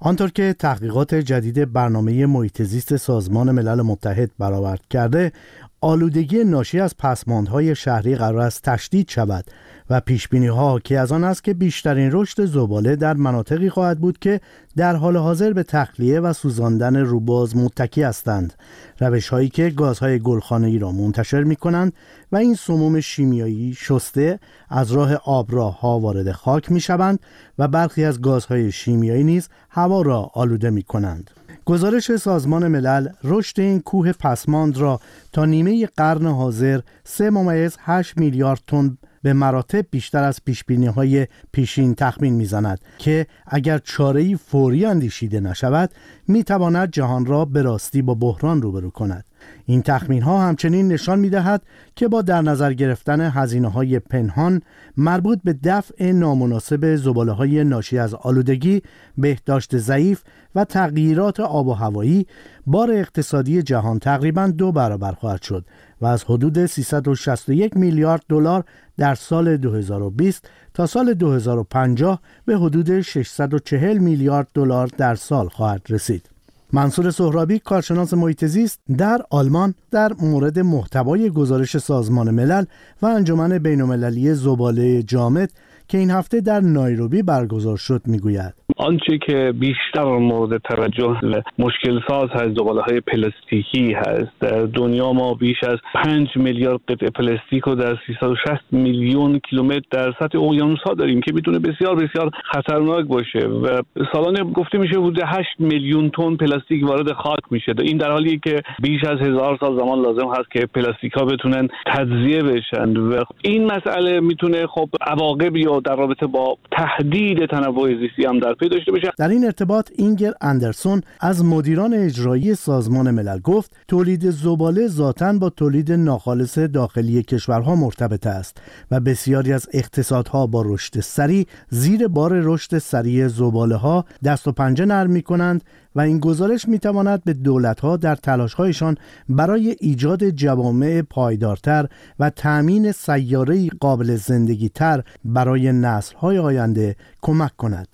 آنطور 0.00 0.30
که 0.30 0.54
تحقیقات 0.58 1.14
جدید 1.14 1.72
برنامه 1.72 2.26
محیط 2.26 2.62
زیست 2.62 2.96
سازمان 2.96 3.50
ملل 3.50 3.82
متحد 3.82 4.30
برآورد 4.38 4.80
کرده 4.90 5.32
آلودگی 5.80 6.44
ناشی 6.44 6.80
از 6.80 6.96
پسماندهای 6.96 7.74
شهری 7.74 8.16
قرار 8.16 8.38
است 8.38 8.62
تشدید 8.62 9.10
شود 9.10 9.44
و 9.90 10.00
پیش 10.00 10.28
بینی 10.28 10.46
ها 10.46 10.78
که 10.78 10.98
از 10.98 11.12
آن 11.12 11.24
است 11.24 11.44
که 11.44 11.54
بیشترین 11.54 12.10
رشد 12.12 12.44
زباله 12.44 12.96
در 12.96 13.14
مناطقی 13.14 13.70
خواهد 13.70 13.98
بود 13.98 14.18
که 14.18 14.40
در 14.76 14.96
حال 14.96 15.16
حاضر 15.16 15.52
به 15.52 15.62
تخلیه 15.62 16.20
و 16.20 16.32
سوزاندن 16.32 16.96
روباز 16.96 17.56
متکی 17.56 18.02
هستند. 18.02 18.54
روش 19.00 19.28
هایی 19.28 19.48
که 19.48 19.70
گازهای 19.70 20.18
گلخانه 20.18 20.66
ای 20.66 20.78
را 20.78 20.92
منتشر 20.92 21.42
می 21.42 21.56
کنند 21.56 21.92
و 22.32 22.36
این 22.36 22.54
سموم 22.54 23.00
شیمیایی 23.00 23.74
شسته 23.74 24.38
از 24.68 24.92
راه 24.92 25.14
آبراه 25.14 25.80
ها 25.80 26.00
وارد 26.00 26.32
خاک 26.32 26.72
می 26.72 26.80
شوند 26.80 27.18
و 27.58 27.68
برخی 27.68 28.04
از 28.04 28.20
گازهای 28.20 28.72
شیمیایی 28.72 29.24
نیز 29.24 29.48
هوا 29.70 30.02
را 30.02 30.30
آلوده 30.34 30.70
می 30.70 30.82
کنند 30.82 31.30
گزارش 31.66 32.16
سازمان 32.16 32.68
ملل 32.68 33.08
رشد 33.24 33.60
این 33.60 33.80
کوه 33.80 34.12
پسماند 34.12 34.76
را 34.78 35.00
تا 35.32 35.44
نیمه 35.44 35.86
قرن 35.86 36.26
حاضر 36.26 36.80
3 37.04 37.30
ممیز 37.30 37.76
8 37.80 38.18
میلیارد 38.18 38.60
تن 38.66 38.98
به 39.22 39.32
مراتب 39.32 39.84
بیشتر 39.90 40.24
از 40.24 40.40
پیش 40.44 40.64
های 40.96 41.26
پیشین 41.52 41.94
تخمین 41.94 42.34
می‌زند 42.34 42.80
که 42.98 43.26
اگر 43.46 43.78
چاره 43.78 44.36
فوری 44.36 44.84
اندیشیده 44.84 45.40
نشود 45.40 45.90
می‌تواند 46.28 46.90
جهان 46.90 47.26
را 47.26 47.44
به 47.44 47.62
راستی 47.62 48.02
با 48.02 48.14
بحران 48.14 48.62
روبرو 48.62 48.90
کند. 48.90 49.24
این 49.66 49.82
تخمین 49.82 50.22
ها 50.22 50.40
همچنین 50.40 50.88
نشان 50.88 51.18
می 51.18 51.30
دهد 51.30 51.62
که 51.96 52.08
با 52.08 52.22
در 52.22 52.42
نظر 52.42 52.72
گرفتن 52.72 53.20
هزینه 53.20 53.68
های 53.68 53.98
پنهان 53.98 54.62
مربوط 54.96 55.38
به 55.44 55.56
دفع 55.64 56.12
نامناسب 56.12 56.96
زباله 56.96 57.32
های 57.32 57.64
ناشی 57.64 57.98
از 57.98 58.14
آلودگی، 58.14 58.82
بهداشت 59.18 59.76
ضعیف 59.76 60.22
و 60.54 60.64
تغییرات 60.64 61.40
آب 61.40 61.66
و 61.66 61.72
هوایی 61.72 62.26
بار 62.66 62.92
اقتصادی 62.92 63.62
جهان 63.62 63.98
تقریبا 63.98 64.46
دو 64.46 64.72
برابر 64.72 65.12
خواهد 65.12 65.42
شد 65.42 65.64
و 66.00 66.06
از 66.06 66.24
حدود 66.24 66.66
361 66.66 67.76
میلیارد 67.76 68.22
دلار 68.28 68.64
در 68.98 69.14
سال 69.14 69.56
2020 69.56 70.48
تا 70.74 70.86
سال 70.86 71.14
2050 71.14 72.20
به 72.44 72.56
حدود 72.56 73.00
640 73.00 73.98
میلیارد 73.98 74.48
دلار 74.54 74.86
در 74.86 75.14
سال 75.14 75.48
خواهد 75.48 75.82
رسید. 75.88 76.35
منصور 76.76 77.10
سهرابی 77.10 77.58
کارشناس 77.58 78.14
محیط 78.14 78.44
زیست 78.44 78.80
در 78.98 79.22
آلمان 79.30 79.74
در 79.90 80.12
مورد 80.20 80.58
محتوای 80.58 81.30
گزارش 81.30 81.78
سازمان 81.78 82.30
ملل 82.30 82.64
و 83.02 83.06
انجمن 83.06 83.58
بین‌المللی 83.58 84.34
زباله 84.34 85.02
جامد 85.02 85.50
که 85.88 85.98
این 85.98 86.10
هفته 86.10 86.40
در 86.40 86.60
نایروبی 86.60 87.22
برگزار 87.22 87.76
شد 87.76 88.00
می‌گوید. 88.06 88.54
آنچه 88.76 89.18
که 89.26 89.52
بیشتر 89.60 90.04
مورد 90.04 90.62
توجه 90.62 91.20
مشکل 91.58 92.00
ساز 92.08 92.30
هست 92.30 92.54
زباله 92.58 92.82
های 92.82 93.00
پلاستیکی 93.00 93.92
هست. 93.92 94.32
در 94.40 94.62
دنیا 94.62 95.12
ما 95.12 95.34
بیش 95.34 95.56
از 95.62 95.78
5 95.94 96.28
میلیارد 96.36 96.80
قطعه 96.88 97.10
پلاستیک 97.10 97.62
رو 97.64 97.74
در 97.74 97.98
360 98.06 98.64
میلیون 98.72 99.40
کیلومتر 99.50 99.80
در 99.90 100.12
سطح 100.20 100.38
اقیانوس 100.38 100.78
ها 100.86 100.94
داریم 100.94 101.20
که 101.20 101.32
می‌تونه 101.32 101.58
بسیار 101.58 101.94
بسیار 101.94 102.30
خطرناک 102.52 103.06
باشه 103.06 103.38
و 103.38 103.82
سالانه 104.12 104.44
گفته 104.44 104.78
میشه 104.78 104.94
حدود 104.94 105.20
8 105.26 105.48
میلیون 105.58 106.10
تن 106.10 106.36
پلاستیک 106.36 106.84
وارد 106.88 107.12
خاک 107.12 107.40
میشه. 107.50 107.74
این 107.82 107.96
در 107.96 108.10
حالی 108.10 108.40
که 108.44 108.62
بیش 108.82 109.04
از 109.04 109.18
هزار 109.18 109.56
سال 109.60 109.78
زمان 109.78 109.98
لازم 109.98 110.28
هست 110.28 110.50
که 110.50 110.66
پلاستیک 110.74 111.12
ها 111.12 111.24
بتونن 111.24 111.68
تجزیه 111.86 112.42
بشن 112.42 112.96
و 112.96 113.24
این 113.42 113.64
مسئله 113.64 114.20
می‌تونه 114.20 114.66
خب 114.66 114.88
عواقبی 115.00 115.66
در 115.80 115.96
رابطه 115.96 116.26
با 116.26 116.58
تهدید 116.72 117.46
تنوع 117.46 117.88
زیستی 117.88 118.26
هم 118.26 118.38
در 118.38 118.54
پی 118.54 118.68
داشته 118.68 118.92
باشه 118.92 119.12
در 119.18 119.28
این 119.28 119.44
ارتباط 119.44 119.90
اینگر 119.98 120.32
اندرسون 120.40 121.00
از 121.20 121.44
مدیران 121.44 121.94
اجرایی 121.94 122.54
سازمان 122.54 123.10
ملل 123.10 123.38
گفت 123.38 123.76
تولید 123.88 124.30
زباله 124.30 124.86
ذاتا 124.86 125.32
با 125.32 125.50
تولید 125.50 125.92
ناخالص 125.92 126.58
داخلی 126.58 127.22
کشورها 127.22 127.74
مرتبط 127.74 128.26
است 128.26 128.62
و 128.90 129.00
بسیاری 129.00 129.52
از 129.52 129.68
اقتصادها 129.72 130.46
با 130.46 130.62
رشد 130.66 131.00
سریع 131.00 131.46
زیر 131.68 132.08
بار 132.08 132.32
رشد 132.34 132.78
سریع 132.78 133.28
زباله 133.28 133.76
ها 133.76 134.04
دست 134.24 134.48
و 134.48 134.52
پنجه 134.52 134.84
نرم 134.84 135.10
می 135.10 135.22
کنند 135.22 135.64
و 135.96 136.00
این 136.00 136.18
گزارش 136.18 136.68
می 136.68 136.78
تواند 136.78 137.24
به 137.24 137.32
دولت 137.32 137.80
ها 137.80 137.96
در 137.96 138.16
تلاش 138.16 138.54
هایشان 138.54 138.96
برای 139.28 139.76
ایجاد 139.80 140.30
جوامع 140.30 141.02
پایدارتر 141.02 141.88
و 142.18 142.30
تأمین 142.30 142.92
سیاره 142.92 143.68
قابل 143.68 144.16
زندگی 144.16 144.68
تر 144.68 145.02
برای 145.24 145.72
نسل 145.72 146.16
های 146.16 146.38
آینده 146.38 146.96
کمک 147.22 147.56
کند. 147.56 147.88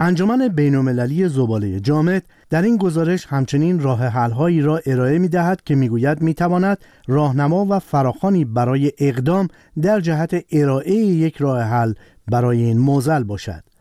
انجمن 0.00 0.48
بین‌المللی 0.48 1.28
زباله 1.28 1.80
جامد 1.80 2.22
در 2.50 2.62
این 2.62 2.76
گزارش 2.76 3.26
همچنین 3.26 3.80
راه 3.80 4.06
حل‌هایی 4.06 4.60
را 4.60 4.80
ارائه 4.86 5.18
می 5.18 5.28
دهد 5.28 5.62
که 5.64 5.74
می‌گوید 5.74 6.22
می 6.22 6.34
تواند 6.34 6.78
راهنما 7.06 7.66
و 7.70 7.78
فراخانی 7.78 8.44
برای 8.44 8.92
اقدام 8.98 9.48
در 9.82 10.00
جهت 10.00 10.44
ارائه 10.52 10.94
یک 10.94 11.36
راه 11.36 11.62
حل 11.62 11.92
برای 12.30 12.62
این 12.62 12.78
موزل 12.78 13.22
باشد. 13.22 13.71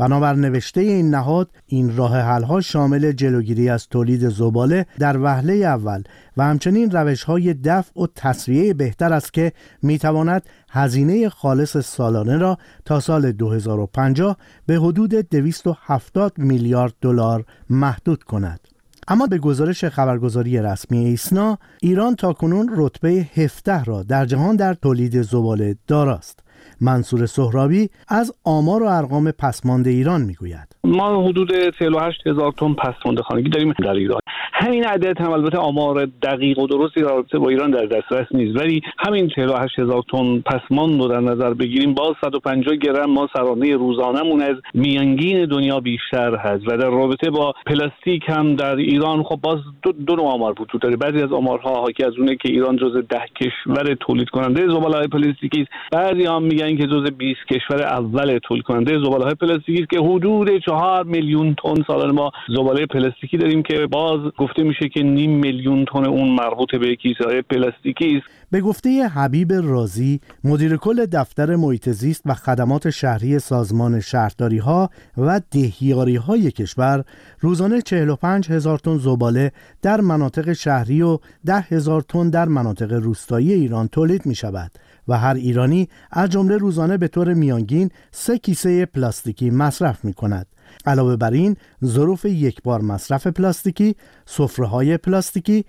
بنابر 0.00 0.34
نوشته 0.34 0.80
این 0.80 1.10
نهاد 1.10 1.50
این 1.66 1.96
راه 1.96 2.20
ها 2.20 2.60
شامل 2.60 3.12
جلوگیری 3.12 3.68
از 3.68 3.88
تولید 3.88 4.28
زباله 4.28 4.86
در 4.98 5.18
وهله 5.18 5.52
اول 5.52 6.02
و 6.36 6.44
همچنین 6.44 6.90
روش 6.90 7.22
های 7.22 7.54
دفع 7.54 8.00
و 8.00 8.06
تصویه 8.16 8.74
بهتر 8.74 9.12
است 9.12 9.32
که 9.32 9.52
می 9.82 9.98
تواند 9.98 10.42
هزینه 10.70 11.28
خالص 11.28 11.76
سالانه 11.76 12.36
را 12.36 12.58
تا 12.84 13.00
سال 13.00 13.32
2050 13.32 14.36
به 14.66 14.74
حدود 14.74 15.14
270 15.14 16.38
میلیارد 16.38 16.94
دلار 17.00 17.44
محدود 17.70 18.22
کند. 18.22 18.60
اما 19.08 19.26
به 19.26 19.38
گزارش 19.38 19.84
خبرگزاری 19.84 20.58
رسمی 20.58 20.98
ایسنا 20.98 21.58
ایران 21.80 22.14
تاکنون 22.16 22.70
رتبه 22.76 23.26
17 23.34 23.84
را 23.84 24.02
در 24.02 24.24
جهان 24.26 24.56
در 24.56 24.74
تولید 24.74 25.22
زباله 25.22 25.76
داراست 25.86 26.40
منصور 26.80 27.26
سهرابی 27.26 27.88
از 28.08 28.32
آمار 28.44 28.82
و 28.82 28.86
ارقام 28.86 29.30
پسمانده 29.30 29.90
ایران 29.90 30.20
می‌گوید. 30.20 30.76
ما 30.84 31.22
حدود 31.28 31.52
48 31.78 32.26
هزار 32.26 32.52
تن 32.52 32.74
پسمانده 32.74 33.22
خانگی 33.22 33.50
داریم 33.50 33.72
در 33.72 33.94
ایران. 33.94 34.20
همین 34.52 34.84
عدد 34.84 35.20
هم 35.20 35.30
البته 35.32 35.58
آمار 35.58 36.06
دقیق 36.22 36.58
و 36.58 36.66
درستی 36.66 37.00
رابطه 37.00 37.38
با 37.38 37.48
ایران 37.48 37.70
در 37.70 37.86
دسترس 37.86 38.26
نیست. 38.30 38.56
ولی 38.56 38.80
همین 38.98 39.28
48 39.28 39.78
هزار 39.78 40.02
تن 40.12 40.40
پسماند 40.40 41.00
رو 41.00 41.08
در 41.08 41.20
نظر 41.20 41.54
بگیریم 41.54 41.94
باز 41.94 42.14
150 42.24 42.76
گرم 42.76 43.10
ما 43.10 43.28
سرانه 43.32 43.76
روزانهمون 43.76 44.42
از 44.42 44.56
میانگین 44.74 45.44
دنیا 45.46 45.80
بیشتر 45.80 46.36
هست 46.36 46.62
و 46.66 46.76
در 46.76 46.90
رابطه 46.90 47.30
با 47.30 47.54
پلاستیک 47.66 48.22
هم 48.28 48.56
در 48.56 48.76
ایران 48.76 49.22
خب 49.22 49.38
باز 49.42 49.58
دو, 49.82 49.92
دو 49.92 50.16
نوع 50.16 50.26
آمار 50.26 50.62
وجود 50.62 50.80
داره. 50.80 50.96
بعضی 50.96 51.22
از 51.22 51.32
آمارها 51.32 51.80
حاکی 51.80 52.04
از 52.04 52.12
اونه 52.18 52.36
که 52.36 52.48
ایران 52.48 52.76
جز 52.76 52.96
ده 53.08 53.22
کشور 53.40 53.94
تولید 54.00 54.28
کننده 54.28 54.68
زباله 54.68 55.06
پلاستیکی 55.06 55.60
است. 55.60 55.70
بعضی 55.92 56.24
هم 56.24 56.42
میگن 56.42 56.69
که 56.76 56.86
جز 56.86 57.10
20 57.10 57.40
کشور 57.50 57.82
اول 57.82 58.38
تولید 58.38 58.64
کننده 58.64 58.98
زباله 58.98 59.24
های 59.24 59.34
پلاستیکی 59.34 59.82
است 59.82 59.90
که 59.90 59.98
حدود 60.00 60.48
4 60.66 61.04
میلیون 61.04 61.54
تن 61.54 61.82
سالانه 61.86 62.12
ما 62.12 62.30
زباله 62.48 62.86
پلاستیکی 62.86 63.36
داریم 63.36 63.62
که 63.62 63.86
باز 63.86 64.20
گفته 64.38 64.62
میشه 64.62 64.88
که 64.88 65.02
نیم 65.02 65.38
میلیون 65.38 65.84
تن 65.84 66.04
اون 66.04 66.28
مربوط 66.28 66.74
به 66.74 66.96
کیسه 66.96 67.24
های 67.24 67.42
پلاستیکی 67.42 68.16
است. 68.16 68.40
به 68.52 68.60
گفته 68.60 69.08
حبیب 69.08 69.52
رازی 69.52 70.20
مدیر 70.44 70.76
کل 70.76 71.06
دفتر 71.06 71.56
محیط 71.56 71.88
زیست 71.88 72.22
و 72.26 72.34
خدمات 72.34 72.90
شهری 72.90 73.38
سازمان 73.38 74.00
شهرداری 74.00 74.58
ها 74.58 74.90
و 75.18 75.40
دهیاری 75.50 76.16
های 76.16 76.50
کشور 76.50 77.04
روزانه 77.40 77.82
45 77.82 78.50
هزار 78.50 78.78
تن 78.78 78.98
زباله 78.98 79.52
در 79.82 80.00
مناطق 80.00 80.52
شهری 80.52 81.02
و 81.02 81.18
10 81.46 81.54
هزار 81.60 82.00
تن 82.00 82.30
در 82.30 82.48
مناطق 82.48 82.92
روستایی 82.92 83.52
ایران 83.52 83.88
تولید 83.88 84.26
می 84.26 84.34
شود 84.34 84.70
و 85.10 85.18
هر 85.18 85.34
ایرانی 85.34 85.88
از 86.10 86.30
جمله 86.30 86.56
روزانه 86.56 86.96
به 86.96 87.08
طور 87.08 87.34
میانگین 87.34 87.90
سه 88.12 88.38
کیسه 88.38 88.86
پلاستیکی 88.86 89.50
مصرف 89.50 90.04
می 90.04 90.12
کند. 90.12 90.46
علاوه 90.86 91.16
بر 91.16 91.30
این 91.30 91.56
ظروف 91.84 92.24
یک 92.24 92.62
بار 92.62 92.80
مصرف 92.80 93.26
پلاستیکی، 93.26 93.96
سفره 94.26 94.96
پلاستیکی، 94.96 95.64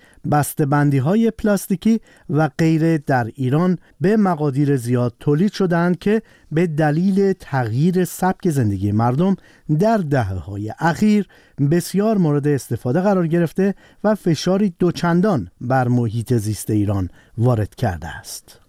بندی 0.69 0.97
های 0.97 1.31
پلاستیکی 1.31 1.99
و 2.29 2.49
غیره 2.57 2.97
در 2.97 3.31
ایران 3.35 3.77
به 4.01 4.17
مقادیر 4.17 4.77
زیاد 4.77 5.13
تولید 5.19 5.51
شدند 5.51 5.99
که 5.99 6.21
به 6.51 6.67
دلیل 6.67 7.33
تغییر 7.33 8.05
سبک 8.05 8.49
زندگی 8.49 8.91
مردم 8.91 9.35
در 9.79 9.97
دهه 9.97 10.33
های 10.33 10.73
اخیر 10.79 11.27
بسیار 11.71 12.17
مورد 12.17 12.47
استفاده 12.47 13.01
قرار 13.01 13.27
گرفته 13.27 13.75
و 14.03 14.15
فشاری 14.15 14.73
دوچندان 14.79 15.47
بر 15.61 15.87
محیط 15.87 16.33
زیست 16.33 16.69
ایران 16.69 17.09
وارد 17.37 17.75
کرده 17.75 18.07
است. 18.07 18.59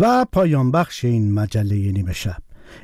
و 0.00 0.26
پایان 0.32 0.70
بخش 0.70 1.04
این 1.04 1.32
مجله 1.32 1.92
نیمه 1.92 2.12
شب. 2.12 2.36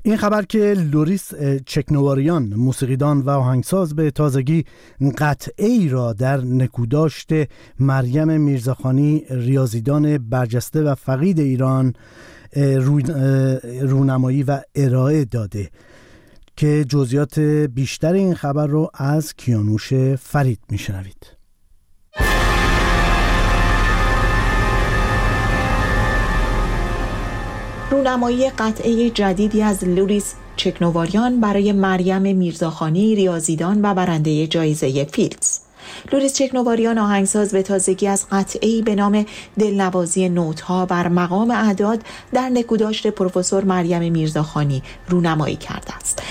این 0.03 0.17
خبر 0.17 0.43
که 0.43 0.75
لوریس 0.93 1.35
چکنواریان 1.67 2.55
موسیقیدان 2.57 3.21
و 3.21 3.31
آهنگساز 3.31 3.97
به 3.97 4.11
تازگی 4.11 4.65
قطعه 5.19 5.67
ای 5.67 5.89
را 5.89 6.13
در 6.13 6.41
نکوداشت 6.41 7.29
مریم 7.81 8.41
میرزاخانی 8.41 9.25
ریاضیدان 9.31 10.19
برجسته 10.19 10.83
و 10.83 10.95
فقید 10.95 11.41
ایران 11.41 11.95
رونمایی 13.81 14.43
و 14.43 14.61
ارائه 14.75 15.25
داده 15.25 15.71
که 16.57 16.85
جزیات 16.89 17.39
بیشتر 17.75 18.13
این 18.13 18.35
خبر 18.35 18.67
رو 18.67 18.91
از 18.95 19.35
کیانوش 19.35 19.95
فرید 20.15 20.61
میشنوید. 20.71 21.40
رونمایی 28.01 28.51
قطعه 28.51 29.11
جدیدی 29.11 29.63
از 29.63 29.85
لوریس 29.85 30.35
چکنواریان 30.57 31.41
برای 31.41 31.73
مریم 31.73 32.37
میرزاخانی 32.37 33.15
ریاضیدان 33.15 33.81
و 33.83 33.95
برنده 33.95 34.47
جایزه 34.47 35.05
فیلدز. 35.05 35.59
لوریس 36.13 36.35
چکنواریان 36.35 36.99
آهنگساز 36.99 37.53
به 37.53 37.63
تازگی 37.63 38.07
از 38.07 38.27
قطعی 38.31 38.83
به 38.83 38.95
نام 38.95 39.27
دلنوازی 39.59 40.29
نوتها 40.29 40.87
بر 40.87 41.09
مقام 41.09 41.51
اعداد 41.51 42.03
در 42.33 42.49
نکوداشت 42.49 43.07
پروفسور 43.07 43.65
مریم 43.65 44.13
میرزاخانی 44.13 44.83
رونمایی 45.09 45.57
کرده 45.57 45.97
است. 45.97 46.23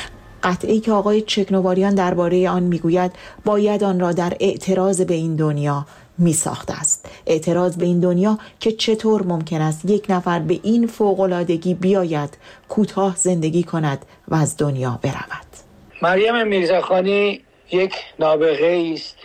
قطعی 0.44 0.80
که 0.80 0.92
آقای 0.92 1.22
چکنواریان 1.22 1.96
درباره 1.96 2.50
آن 2.50 2.64
می‌گوید 2.64 3.12
باید 3.46 3.84
آن 3.84 4.00
را 4.00 4.12
در 4.12 4.34
اعتراض 4.40 5.02
به 5.02 5.14
این 5.14 5.36
دنیا 5.36 5.86
می 6.20 6.34
ساخته 6.34 6.80
است. 6.80 7.10
اعتراض 7.28 7.78
به 7.78 7.86
این 7.86 8.00
دنیا 8.00 8.40
که 8.60 8.72
چطور 8.72 9.24
ممکن 9.24 9.62
است 9.62 9.90
یک 9.90 10.06
نفر 10.10 10.40
به 10.40 10.60
این 10.64 10.88
فوقلادگی 10.88 11.74
بیاید 11.74 12.38
کوتاه 12.70 13.16
زندگی 13.16 13.64
کند 13.64 14.06
و 14.28 14.36
از 14.36 14.58
دنیا 14.58 15.00
برود. 15.04 15.48
مریم 16.02 16.48
میرزاخانی 16.48 17.42
یک 17.72 17.94
نابغه 18.20 18.92
است. 18.94 19.16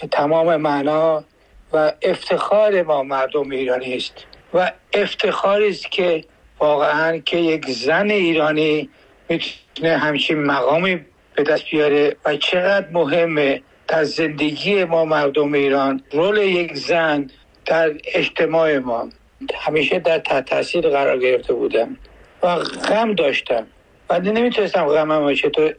به 0.00 0.06
تمام 0.06 0.56
معنا 0.56 1.24
و 1.72 1.92
افتخار 2.02 2.82
ما 2.82 3.02
مردم 3.02 3.50
ایرانی 3.50 3.96
است 3.96 4.14
و 4.54 4.72
افتخاری 4.92 5.68
است 5.68 5.90
که 5.90 6.24
واقعا 6.58 7.18
که 7.18 7.36
یک 7.36 7.70
زن 7.70 8.10
ایرانی 8.10 8.90
می‌تونه 9.28 9.96
همچین 9.96 10.42
مقامی 10.42 11.00
به 11.34 11.42
دست 11.42 11.64
بیاره 11.70 12.16
و 12.24 12.36
چقدر 12.36 12.88
مهمه 12.92 13.62
در 13.88 14.04
زندگی 14.04 14.84
ما 14.84 15.04
مردم 15.04 15.52
ایران 15.52 16.02
رول 16.12 16.36
یک 16.38 16.74
زن 16.74 17.30
در 17.66 17.92
اجتماع 18.14 18.78
ما. 18.78 19.08
همیشه 19.54 19.98
در 19.98 20.18
تحت 20.18 20.44
تاثیر 20.44 20.88
قرار 20.88 21.18
گرفته 21.18 21.54
بودم 21.54 21.96
و 22.42 22.56
غم 22.88 23.14
داشتم. 23.14 23.66
و 24.10 24.20
نمی‌تونستم 24.20 24.86
غمم 24.86 25.34
چطور 25.34 25.74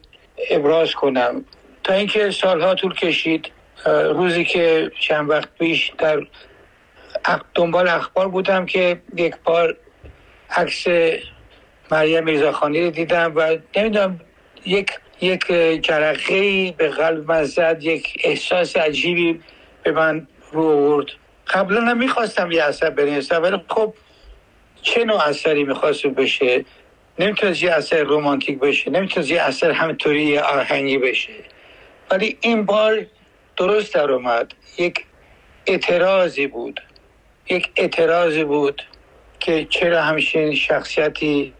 ابراز 0.50 0.94
کنم. 0.94 1.46
تا 1.84 1.94
اینکه 1.94 2.32
سالها 2.32 2.76
طول 2.76 2.94
کشید 2.94 3.52
روزی 3.86 4.46
که 4.46 4.92
چند 5.00 5.30
وقت 5.30 5.50
پیش 5.60 5.92
در 5.98 6.22
دنبال 7.56 7.88
اخبار 7.88 8.28
بودم 8.28 8.66
که 8.66 9.02
یک 9.16 9.36
بار 9.44 9.78
عکس 10.50 10.86
مریم 11.92 12.24
میرزاخانی 12.24 12.84
رو 12.84 12.90
دیدم 12.92 13.34
و 13.36 13.58
نمی‌دونم 13.76 14.20
یک 14.66 14.92
یک 15.22 15.48
جرقه 15.82 16.72
به 16.72 16.90
قلب 16.90 17.32
من 17.32 17.44
زد 17.44 17.78
یک 17.82 18.22
احساس 18.24 18.78
عجیبی 18.78 19.40
به 19.84 19.92
من 19.92 20.28
رو 20.52 20.64
آورد. 20.64 21.08
قبلا 21.48 21.80
نمی‌خواستم 21.80 22.52
یه 22.52 22.64
اثر 22.64 22.90
بنویسم 22.90 23.44
ولی 23.44 23.58
خب 23.68 23.94
چه 24.82 25.06
نوع 25.06 25.28
اثری 25.28 25.64
می‌خواست 25.64 26.06
بشه؟ 26.06 26.66
نمی‌تونست 27.20 27.64
یه 27.64 27.72
اثر 27.72 28.04
رومانتیک 28.04 28.60
بشه 28.60 28.92
نمی‌تونست 28.92 29.32
یه 29.32 29.42
اثر 29.42 29.72
همطوری 29.72 30.38
آهنگی 30.38 30.98
بشه. 30.98 31.34
ولی 32.12 32.38
این 32.42 32.66
بار 32.66 33.06
درست 33.58 33.94
در 33.94 34.12
اومد. 34.12 34.54
یک 34.78 35.06
اعتراضی 35.68 36.48
بود. 36.48 36.82
یک 37.50 37.70
اعتراضی 37.76 38.44
بود 38.44 38.82
که 39.40 39.66
چرا 39.70 40.02
همچین 40.02 40.56
شخصیتی 40.56 41.54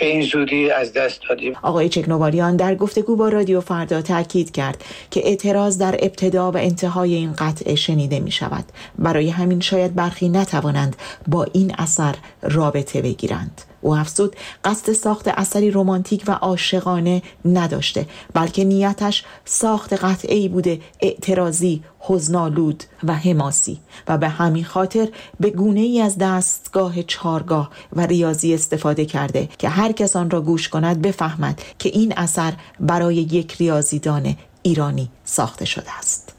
به 0.00 0.06
این 0.06 0.22
زودی 0.22 0.70
از 0.70 0.92
دست 0.92 1.20
دادیم. 1.28 1.54
آقای 1.62 1.88
چکنواریان 1.88 2.56
در 2.56 2.74
گفتگو 2.74 3.16
با 3.16 3.28
رادیو 3.28 3.60
فردا 3.60 4.02
تاکید 4.02 4.50
کرد 4.50 4.84
که 5.10 5.20
اعتراض 5.26 5.78
در 5.78 5.94
ابتدا 5.98 6.52
و 6.52 6.56
انتهای 6.56 7.14
این 7.14 7.32
قطعه 7.32 7.74
شنیده 7.74 8.20
می 8.20 8.30
شود 8.30 8.64
برای 8.98 9.28
همین 9.28 9.60
شاید 9.60 9.94
برخی 9.94 10.28
نتوانند 10.28 10.96
با 11.28 11.46
این 11.52 11.74
اثر 11.78 12.14
رابطه 12.42 13.02
بگیرند. 13.02 13.69
او 13.80 13.96
افزود 13.96 14.36
قصد 14.64 14.92
ساخت 14.92 15.28
اثری 15.28 15.70
رمانتیک 15.70 16.24
و 16.26 16.32
عاشقانه 16.32 17.22
نداشته 17.44 18.06
بلکه 18.34 18.64
نیتش 18.64 19.24
ساخت 19.44 19.92
قطعه 19.92 20.34
ای 20.34 20.48
بوده 20.48 20.80
اعتراضی 21.00 21.82
حزنالود 22.00 22.84
و 23.04 23.14
حماسی. 23.14 23.80
و 24.08 24.18
به 24.18 24.28
همین 24.28 24.64
خاطر 24.64 25.08
به 25.40 25.50
گونه 25.50 25.80
ای 25.80 26.00
از 26.00 26.18
دستگاه 26.18 27.02
چارگاه 27.02 27.70
و 27.92 28.00
ریاضی 28.00 28.54
استفاده 28.54 29.04
کرده 29.04 29.48
که 29.58 29.68
هر 29.68 29.92
کس 29.92 30.16
آن 30.16 30.30
را 30.30 30.40
گوش 30.40 30.68
کند 30.68 31.02
بفهمد 31.02 31.62
که 31.78 31.88
این 31.88 32.14
اثر 32.16 32.52
برای 32.80 33.16
یک 33.16 33.56
ریاضیدان 33.56 34.36
ایرانی 34.62 35.10
ساخته 35.24 35.64
شده 35.64 35.98
است. 35.98 36.34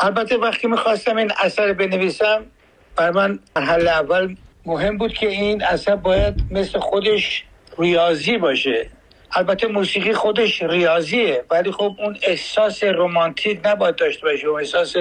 البته 0.00 0.36
وقتی 0.36 0.66
می‌خواستم 0.66 1.16
این 1.16 1.32
اثر 1.44 1.72
بنویسم 1.72 2.42
بر 2.96 3.10
من 3.10 3.38
مرحله 3.56 3.90
اول 3.90 4.36
مهم 4.66 4.98
بود 4.98 5.12
که 5.12 5.28
این 5.28 5.64
اثر 5.64 5.96
باید 5.96 6.34
مثل 6.50 6.78
خودش 6.78 7.44
ریاضی 7.78 8.38
باشه. 8.38 8.90
البته 9.32 9.66
موسیقی 9.66 10.12
خودش 10.12 10.62
ریاضیه 10.62 11.44
ولی 11.50 11.72
خب 11.72 11.96
اون 11.98 12.18
احساس 12.22 12.84
رومانتیک 12.84 13.60
نباید 13.64 13.96
داشته 13.96 14.22
باشه 14.22 14.46
اون 14.46 14.60
احساس 14.60 14.96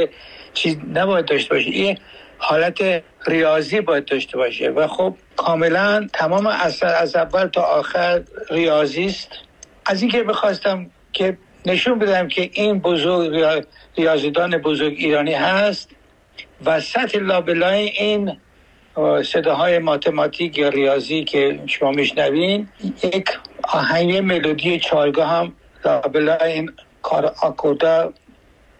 چیز 0.53 0.77
نباید 0.93 1.25
داشته 1.25 1.55
باشه. 1.55 1.69
این 1.69 1.97
حالت 2.37 3.03
ریاضی 3.27 3.81
باید 3.81 4.05
داشته 4.05 4.37
باشه. 4.37 4.69
و 4.69 4.87
خب 4.87 5.15
کاملا 5.35 6.07
تمام 6.13 6.47
اثر 6.47 6.95
از 6.95 7.15
اول 7.15 7.47
تا 7.47 7.61
آخر 7.61 8.21
ریاضی 8.49 9.05
است. 9.05 9.29
از 9.85 10.01
اینکه 10.01 10.23
بخواستم 10.23 10.89
که 11.13 11.37
نشون 11.65 11.99
بدم 11.99 12.27
که 12.27 12.49
این 12.53 12.79
بزرگ 12.79 13.65
ریاضیدان 13.97 14.57
بزرگ 14.57 14.93
ایرانی 14.97 15.33
هست 15.33 15.89
و 16.65 16.79
سطح 16.79 17.19
لابلای 17.19 17.89
این 17.89 18.37
صداهای 19.33 19.79
ماتماتیک 19.79 20.57
یا 20.57 20.69
ریاضی 20.69 21.23
که 21.23 21.59
شما 21.65 21.91
میشنوین 21.91 22.67
یک 23.03 23.25
آهنگ 23.63 24.17
ملودی 24.17 24.79
چارگاه 24.79 25.29
هم 25.29 25.53
لابلا 25.85 26.35
این 26.35 26.71
کار 27.01 27.25
آکوردا 27.41 28.13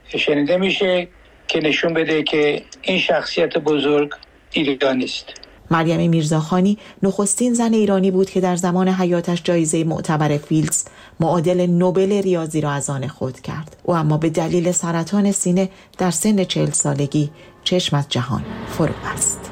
شنیده 0.08 0.58
میشه 0.58 1.08
که 1.48 1.60
نشون 1.60 1.94
بده 1.94 2.24
که 2.24 2.62
این 2.82 3.00
شخصیت 3.00 3.58
بزرگ 3.58 4.14
ایرانی 4.52 5.04
است. 5.04 5.26
مریم 5.72 6.10
میرزاخانی 6.10 6.78
نخستین 7.04 7.54
زن 7.54 7.74
ایرانی 7.74 8.12
بود 8.12 8.30
که 8.30 8.42
در 8.42 8.56
زمان 8.56 8.88
حیاتش 8.88 9.42
جایزه 9.44 9.84
معتبر 9.84 10.38
فیلدز 10.38 10.86
معادل 11.20 11.66
نوبل 11.66 12.22
ریاضی 12.22 12.62
را 12.62 12.72
از 12.72 12.90
آن 12.90 13.08
خود 13.08 13.42
کرد. 13.42 13.76
او 13.84 13.96
اما 13.96 14.18
به 14.18 14.30
دلیل 14.30 14.72
سرطان 14.72 15.32
سینه 15.32 15.70
در 15.98 16.12
سن 16.12 16.44
چهل 16.44 16.72
سالگی 16.72 17.30
چشم 17.64 17.96
از 17.96 18.10
جهان 18.10 18.44
فرو 18.68 18.94
بست. 19.06 19.51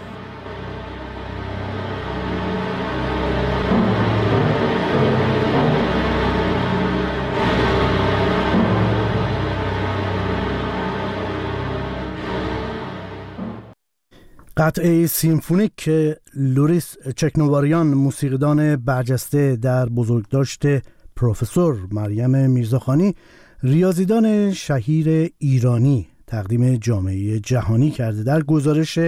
قطعه 14.59 15.07
سیمفونیک 15.07 15.89
لوریس 16.33 16.95
چکنواریان 17.15 17.87
موسیقیدان 17.87 18.75
برجسته 18.75 19.55
در 19.55 19.85
بزرگداشت 19.85 20.61
پروفسور 21.15 21.87
مریم 21.91 22.49
میرزاخانی 22.49 23.15
ریاضیدان 23.63 24.53
شهیر 24.53 25.31
ایرانی 25.37 26.07
تقدیم 26.27 26.75
جامعه 26.75 27.39
جهانی 27.39 27.91
کرده 27.91 28.23
در 28.23 28.43
گزارش 28.43 28.99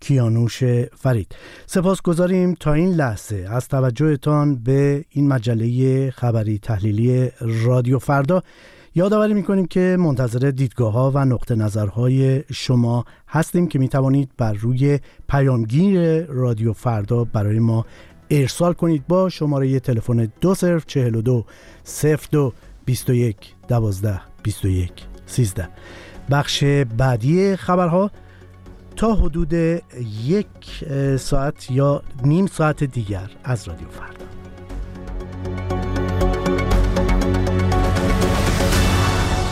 کیانوش 0.00 0.64
فرید. 0.96 1.36
سپاس 1.66 2.02
گذاریم 2.02 2.54
تا 2.54 2.72
این 2.72 2.94
لحظه. 2.94 3.46
از 3.50 3.68
توجهتان 3.68 4.56
به 4.56 5.04
این 5.10 5.28
مجله 5.28 6.10
خبری 6.10 6.58
تحلیلی 6.58 7.30
رادیو 7.40 7.98
فردا 7.98 8.42
یادآوری 8.96 9.34
می‌کنیم 9.34 9.66
که 9.66 9.96
منتظر 10.00 10.50
دیدگاه 10.50 10.92
ها 10.92 11.10
و 11.14 11.24
نقطه 11.24 11.54
نظرهای 11.54 12.44
شما 12.52 13.04
هستیم 13.28 13.68
که 13.68 13.78
می 13.78 13.88
توانید 13.88 14.30
بر 14.36 14.52
روی 14.52 14.98
پیامگیر 15.28 16.24
رادیو 16.24 16.72
فردا 16.72 17.24
برای 17.24 17.58
ما 17.58 17.86
ارسال 18.30 18.72
کنید 18.72 19.06
با 19.06 19.28
شماره 19.28 19.80
تلفن 19.80 20.28
دو 20.40 20.54
صرف 20.54 20.86
چهل 20.86 21.14
و 21.14 21.22
دو 21.22 21.44
صفر 21.84 22.28
دو 22.30 22.52
بیست 22.84 23.10
و 23.10 23.14
یک 23.14 23.36
دوازده 23.68 24.20
بیست 24.42 24.64
و 24.64 24.68
یک 24.68 24.92
سیزده. 25.26 25.68
بخش 26.30 26.64
بعدی 26.98 27.56
خبرها 27.56 28.10
تا 28.96 29.14
حدود 29.14 29.52
یک 30.24 30.84
ساعت 31.16 31.70
یا 31.70 32.02
نیم 32.24 32.46
ساعت 32.46 32.84
دیگر 32.84 33.30
از 33.44 33.68
رادیو 33.68 33.88
فردا. 33.88 34.26